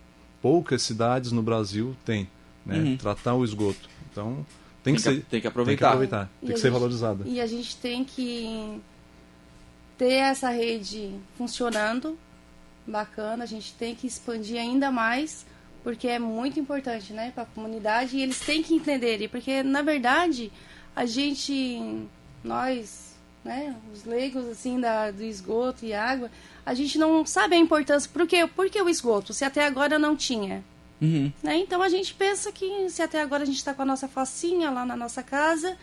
poucas 0.41 0.83
cidades 0.83 1.33
no 1.33 1.43
Brasil 1.43 1.97
têm, 2.05 2.29
né? 2.65 2.79
Uhum. 2.79 2.97
Tratar 2.97 3.35
o 3.35 3.45
esgoto. 3.45 3.89
Então 4.17 4.47
tem, 4.83 4.95
que, 4.95 5.01
ser, 5.03 5.23
tem 5.25 5.41
que 5.41 5.47
aproveitar. 5.47 5.71
Tem 5.71 5.77
que, 5.77 5.85
aproveitar, 5.85 6.31
tem 6.41 6.55
que 6.55 6.61
ser 6.61 6.71
valorizada. 6.71 7.25
E 7.27 7.39
a 7.39 7.47
gente 7.47 7.77
tem 7.77 8.03
que 8.03 8.81
ter 9.99 10.13
essa 10.13 10.49
rede 10.49 11.15
funcionando, 11.37 12.19
bacana, 12.87 13.45
a 13.45 13.47
gente 13.47 13.75
tem 13.75 13.95
que 13.95 14.07
expandir 14.07 14.59
ainda 14.59 14.91
mais, 14.91 15.45
porque 15.83 16.09
é 16.09 16.19
muito 16.19 16.59
importante, 16.59 17.13
né, 17.13 17.31
para 17.35 17.43
a 17.43 17.47
comunidade 17.47 18.17
e 18.17 18.23
eles 18.23 18.41
têm 18.41 18.63
que 18.63 18.75
entender, 18.75 19.29
porque 19.29 19.63
na 19.63 19.83
verdade 19.83 20.51
a 20.95 21.05
gente, 21.05 22.07
nós, 22.43 23.15
né, 23.45 23.77
os 23.93 24.05
leigos 24.05 24.47
assim 24.47 24.81
da, 24.81 25.11
do 25.11 25.23
esgoto 25.23 25.85
e 25.85 25.93
água, 25.93 26.31
a 26.65 26.73
gente 26.75 26.97
não 26.99 27.25
sabe 27.27 27.55
a 27.55 27.59
importância. 27.59 28.11
Por 28.13 28.27
quê? 28.27 28.47
Por 28.47 28.71
que 28.71 28.81
o 28.81 28.89
esgoto? 28.89 29.35
Se 29.35 29.45
até 29.45 29.67
agora 29.67 29.99
não 29.99 30.17
tinha. 30.17 30.65
Uhum. 31.01 31.33
Né? 31.43 31.59
Então 31.59 31.83
a 31.83 31.89
gente 31.89 32.15
pensa 32.15 32.51
que 32.51 32.89
se 32.89 33.03
até 33.03 33.21
agora 33.21 33.43
a 33.43 33.47
gente 33.47 33.57
está 33.57 33.75
com 33.75 33.83
a 33.83 33.87
nossa 33.87 34.09
focinha 34.09 34.71
lá 34.71 34.85
na 34.85 34.97
nossa 34.97 35.23
casa, 35.23 35.77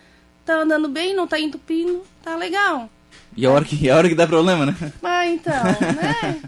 tá 0.46 0.56
andando 0.62 0.90
bem, 0.90 1.16
não 1.16 1.28
tá 1.28 1.40
entupindo, 1.40 2.04
tá 2.22 2.36
legal. 2.36 2.90
E 3.36 3.46
a 3.46 3.52
hora 3.52 3.66
que, 3.66 3.90
a 3.90 3.96
hora 3.96 4.10
que 4.10 4.16
dá 4.16 4.28
problema, 4.28 4.66
né? 4.66 4.76
Ah, 5.04 5.28
então, 5.28 5.64
né? 5.64 6.42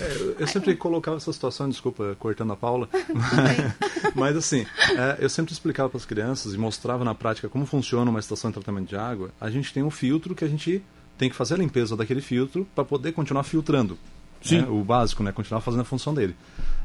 É, 0.00 0.42
eu, 0.42 0.46
sempre 0.46 0.76
colocava 0.76 1.16
essa 1.16 1.32
situação, 1.32 1.68
desculpa, 1.68 2.14
cortando 2.18 2.52
a 2.52 2.56
Paula, 2.56 2.88
mas, 3.14 4.12
mas 4.14 4.36
assim, 4.36 4.66
é, 4.90 5.16
eu 5.18 5.28
sempre 5.30 5.52
explicava 5.52 5.88
para 5.88 5.96
as 5.96 6.04
crianças 6.04 6.52
e 6.52 6.58
mostrava 6.58 7.04
na 7.04 7.14
prática 7.14 7.48
como 7.48 7.64
funciona 7.64 8.10
uma 8.10 8.20
estação 8.20 8.50
de 8.50 8.54
tratamento 8.54 8.88
de 8.88 8.96
água. 8.96 9.30
A 9.40 9.50
gente 9.50 9.72
tem 9.72 9.82
um 9.82 9.90
filtro 9.90 10.34
que 10.34 10.44
a 10.44 10.48
gente 10.48 10.82
tem 11.16 11.28
que 11.30 11.34
fazer 11.34 11.54
a 11.54 11.56
limpeza 11.58 11.96
daquele 11.96 12.20
filtro 12.20 12.66
para 12.74 12.84
poder 12.84 13.12
continuar 13.12 13.42
filtrando. 13.42 13.98
Sim. 14.42 14.60
Né, 14.60 14.68
o 14.68 14.84
básico, 14.84 15.22
né? 15.22 15.32
Continuar 15.32 15.60
fazendo 15.60 15.80
a 15.80 15.84
função 15.84 16.14
dele. 16.14 16.36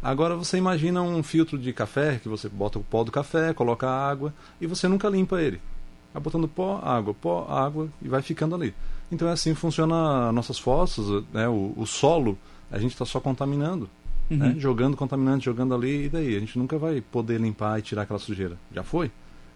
Agora 0.04 0.36
você 0.36 0.58
imagina 0.58 1.02
um 1.02 1.24
filtro 1.24 1.58
de 1.58 1.72
café 1.72 2.20
que 2.22 2.28
você 2.28 2.50
bota 2.50 2.78
o 2.78 2.84
pó 2.84 3.06
do 3.06 3.12
café, 3.12 3.54
coloca 3.54 3.90
água 3.90 4.34
e 4.60 4.68
você 4.68 4.86
nunca 4.86 5.08
limpa 5.08 5.42
ele. 5.42 5.62
Vai 6.14 6.22
botando 6.22 6.46
pó, 6.46 6.82
água, 6.84 7.14
pó, 7.14 7.48
água 7.50 7.88
e 8.02 8.10
vai 8.10 8.22
ficando 8.22 8.54
ali. 8.54 8.74
Então 9.10 9.30
é 9.30 9.32
assim 9.32 9.54
que 9.54 9.60
funciona 9.62 10.30
nossas 10.34 10.60
fossas, 10.60 11.24
né? 11.32 11.48
o, 11.48 11.74
o 11.78 11.86
solo, 11.86 12.38
a 12.70 12.78
gente 12.78 12.92
está 12.92 13.06
só 13.06 13.22
contaminando. 13.22 13.90
Uhum. 14.30 14.38
Né? 14.38 14.56
Jogando 14.58 14.98
contaminante, 14.98 15.46
jogando 15.46 15.74
ali, 15.74 16.06
e 16.06 16.10
daí? 16.10 16.36
A 16.36 16.40
gente 16.40 16.60
nunca 16.60 16.78
vai 16.78 17.00
poder 17.00 17.40
limpar 17.40 17.80
e 17.80 17.82
tirar 17.82 18.02
aquela 18.02 18.20
sujeira. 18.20 18.58
Já 18.74 18.84
foi? 18.84 19.10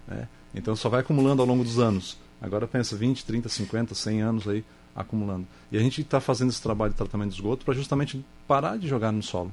Né? 0.07 0.29
Então 0.55 0.77
só 0.77 0.88
vai 0.88 1.01
acumulando 1.01 1.41
ao 1.41 1.47
longo 1.47 1.65
dos 1.65 1.77
anos. 1.77 2.17
Agora 2.41 2.65
pensa 2.65 2.95
20, 2.95 3.25
30, 3.25 3.49
50, 3.49 3.93
100 3.93 4.21
anos 4.21 4.47
aí 4.47 4.63
acumulando. 4.95 5.45
E 5.69 5.77
a 5.77 5.81
gente 5.81 5.99
está 5.99 6.21
fazendo 6.21 6.51
esse 6.51 6.62
trabalho 6.62 6.91
de 6.91 6.97
tratamento 6.97 7.31
de 7.31 7.36
esgoto 7.36 7.65
para 7.65 7.73
justamente 7.73 8.23
parar 8.47 8.77
de 8.77 8.88
jogar 8.88 9.12
no 9.12 9.21
solo 9.21 9.51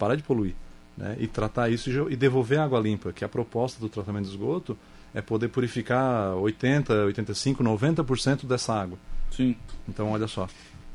parar 0.00 0.16
de 0.16 0.22
poluir. 0.22 0.54
Né? 0.96 1.16
E 1.20 1.26
tratar 1.26 1.68
isso 1.68 1.90
e 2.10 2.16
devolver 2.16 2.58
água 2.58 2.80
limpa, 2.80 3.12
que 3.12 3.24
a 3.24 3.28
proposta 3.28 3.78
do 3.78 3.88
tratamento 3.88 4.24
de 4.24 4.30
esgoto 4.30 4.76
é 5.14 5.20
poder 5.20 5.48
purificar 5.48 6.34
80, 6.34 6.92
85, 7.06 7.62
90% 7.62 8.46
dessa 8.46 8.74
água. 8.74 8.98
Sim. 9.30 9.54
Então, 9.88 10.10
olha 10.10 10.26
só. 10.26 10.48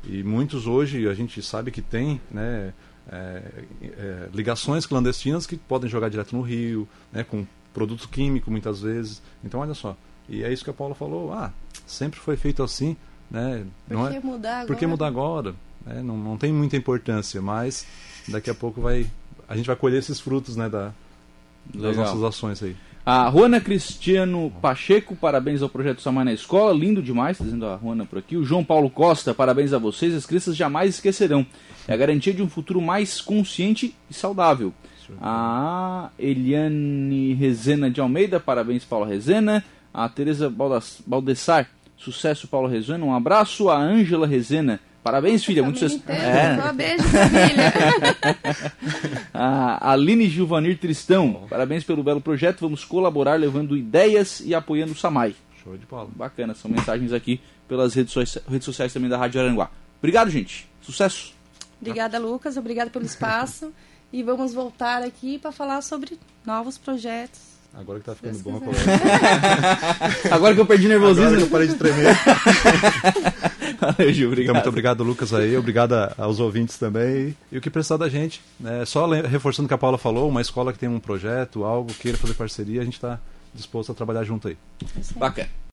E 0.04 0.22
muitos 0.22 0.66
hoje 0.66 1.08
a 1.08 1.14
gente 1.14 1.42
sabe 1.42 1.70
que 1.70 1.82
tem 1.82 2.20
né, 2.30 2.72
é, 3.10 3.42
é, 3.82 4.28
ligações 4.32 4.86
clandestinas 4.86 5.46
que 5.46 5.56
podem 5.56 5.88
jogar 5.88 6.08
direto 6.08 6.34
no 6.34 6.42
rio, 6.42 6.88
né, 7.12 7.24
com 7.24 7.46
produto 7.72 8.08
químico 8.08 8.50
muitas 8.50 8.80
vezes. 8.80 9.22
Então, 9.44 9.60
olha 9.60 9.74
só. 9.74 9.96
E 10.28 10.42
é 10.42 10.52
isso 10.52 10.64
que 10.64 10.70
a 10.70 10.74
Paula 10.74 10.94
falou, 10.94 11.32
ah, 11.32 11.52
sempre 11.86 12.18
foi 12.18 12.36
feito 12.36 12.62
assim, 12.62 12.96
né? 13.30 13.64
Por 13.86 13.94
não 13.96 14.10
que 14.10 14.16
é, 14.16 14.20
mudar 14.20 14.50
agora? 14.50 14.66
Por 14.66 14.76
que 14.76 14.86
mudar 14.86 15.06
agora? 15.06 15.54
É, 15.86 16.02
não, 16.02 16.16
não 16.16 16.36
tem 16.36 16.52
muita 16.52 16.76
importância, 16.76 17.40
mas 17.40 17.86
daqui 18.28 18.50
a 18.50 18.54
pouco 18.54 18.80
vai 18.80 19.06
a 19.48 19.56
gente 19.56 19.66
vai 19.66 19.76
colher 19.76 19.98
esses 19.98 20.20
frutos 20.20 20.56
né, 20.56 20.68
da, 20.68 20.92
das 21.72 21.82
Legal. 21.82 22.04
nossas 22.04 22.22
ações 22.22 22.62
aí. 22.62 22.76
A 23.04 23.30
Juana 23.30 23.60
Cristiano 23.60 24.52
Pacheco, 24.60 25.14
parabéns 25.14 25.62
ao 25.62 25.68
projeto 25.68 26.02
Samar 26.02 26.24
na 26.24 26.32
Escola, 26.32 26.76
lindo 26.76 27.00
demais, 27.00 27.38
tá 27.38 27.44
dizendo 27.44 27.64
a 27.64 27.78
Juana 27.78 28.04
por 28.04 28.18
aqui. 28.18 28.36
O 28.36 28.44
João 28.44 28.64
Paulo 28.64 28.90
Costa, 28.90 29.32
parabéns 29.32 29.72
a 29.72 29.78
vocês, 29.78 30.12
as 30.12 30.26
crianças 30.26 30.56
jamais 30.56 30.96
esquecerão. 30.96 31.46
É 31.86 31.94
a 31.94 31.96
garantia 31.96 32.34
de 32.34 32.42
um 32.42 32.48
futuro 32.48 32.82
mais 32.82 33.20
consciente 33.20 33.94
e 34.10 34.14
saudável. 34.14 34.74
A 35.22 36.10
Eliane 36.18 37.32
Rezena 37.34 37.88
de 37.88 38.00
Almeida, 38.00 38.40
parabéns 38.40 38.84
Paulo 38.84 39.06
Rezena. 39.06 39.64
A 39.94 40.08
Tereza 40.08 40.52
Baldessar, 41.06 41.70
sucesso 41.96 42.48
Paulo 42.48 42.66
Rezena, 42.66 43.04
um 43.04 43.14
abraço. 43.14 43.70
A 43.70 43.78
Ângela 43.78 44.26
Rezena, 44.26 44.80
parabéns 45.06 45.44
filha, 45.44 45.62
muito 45.62 45.78
sucesso. 45.78 46.02
É. 46.08 46.56
Só 46.60 46.72
beijo, 46.72 47.04
família. 47.04 47.72
A 49.32 49.92
Aline 49.92 50.28
Gilvanir 50.28 50.78
Tristão, 50.78 51.46
parabéns 51.48 51.84
pelo 51.84 52.02
belo 52.02 52.20
projeto. 52.20 52.60
Vamos 52.60 52.84
colaborar 52.84 53.34
levando 53.38 53.76
ideias 53.76 54.40
e 54.40 54.54
apoiando 54.54 54.92
o 54.92 54.96
Samai. 54.96 55.34
Show 55.62 55.76
de 55.76 55.86
bola. 55.86 56.08
Bacana, 56.14 56.54
são 56.54 56.70
mensagens 56.70 57.12
aqui 57.12 57.40
pelas 57.68 57.94
redes, 57.94 58.12
so- 58.12 58.40
redes 58.50 58.64
sociais 58.64 58.92
também 58.92 59.08
da 59.08 59.16
Rádio 59.16 59.40
Aranguá. 59.40 59.70
Obrigado, 59.98 60.28
gente. 60.30 60.68
Sucesso. 60.82 61.32
Obrigada, 61.80 62.18
Lucas. 62.18 62.56
Obrigada 62.56 62.90
pelo 62.90 63.04
espaço. 63.04 63.72
E 64.12 64.22
vamos 64.22 64.52
voltar 64.54 65.02
aqui 65.02 65.38
para 65.38 65.52
falar 65.52 65.82
sobre 65.82 66.18
novos 66.44 66.76
projetos. 66.78 67.40
Agora 67.74 67.98
que 67.98 68.06
tá 68.06 68.14
ficando 68.14 68.32
Deus 68.32 68.42
bom 68.42 68.56
a 68.56 68.60
conversa. 68.60 68.90
Agora 70.34 70.54
que 70.54 70.60
eu 70.60 70.66
perdi 70.66 70.90
Agora 70.90 71.12
que 71.14 71.20
nervosismo. 71.20 71.46
eu 71.46 71.50
parei 71.50 71.68
de 71.68 71.74
tremer. 71.74 72.16
Valeu, 73.98 74.12
Gil. 74.12 74.26
Então, 74.26 74.32
Obrigado. 74.32 74.54
muito 74.54 74.68
obrigado, 74.68 75.02
Lucas, 75.04 75.32
aí. 75.34 75.56
Obrigado 75.56 75.94
aos 76.18 76.40
ouvintes 76.40 76.78
também. 76.78 77.36
E 77.50 77.58
o 77.58 77.60
que 77.60 77.70
precisar 77.70 77.96
da 77.96 78.08
gente. 78.08 78.40
né? 78.58 78.84
Só 78.84 79.06
reforçando 79.06 79.66
o 79.66 79.68
que 79.68 79.74
a 79.74 79.78
Paula 79.78 79.98
falou, 79.98 80.28
uma 80.28 80.40
escola 80.40 80.72
que 80.72 80.78
tem 80.78 80.88
um 80.88 81.00
projeto, 81.00 81.64
algo, 81.64 81.92
queira 81.94 82.18
fazer 82.18 82.34
parceria, 82.34 82.80
a 82.80 82.84
gente 82.84 82.94
está 82.94 83.18
disposto 83.54 83.92
a 83.92 83.94
trabalhar 83.94 84.24
junto 84.24 84.48
aí. 84.48 84.56
Bacana. 85.16 85.48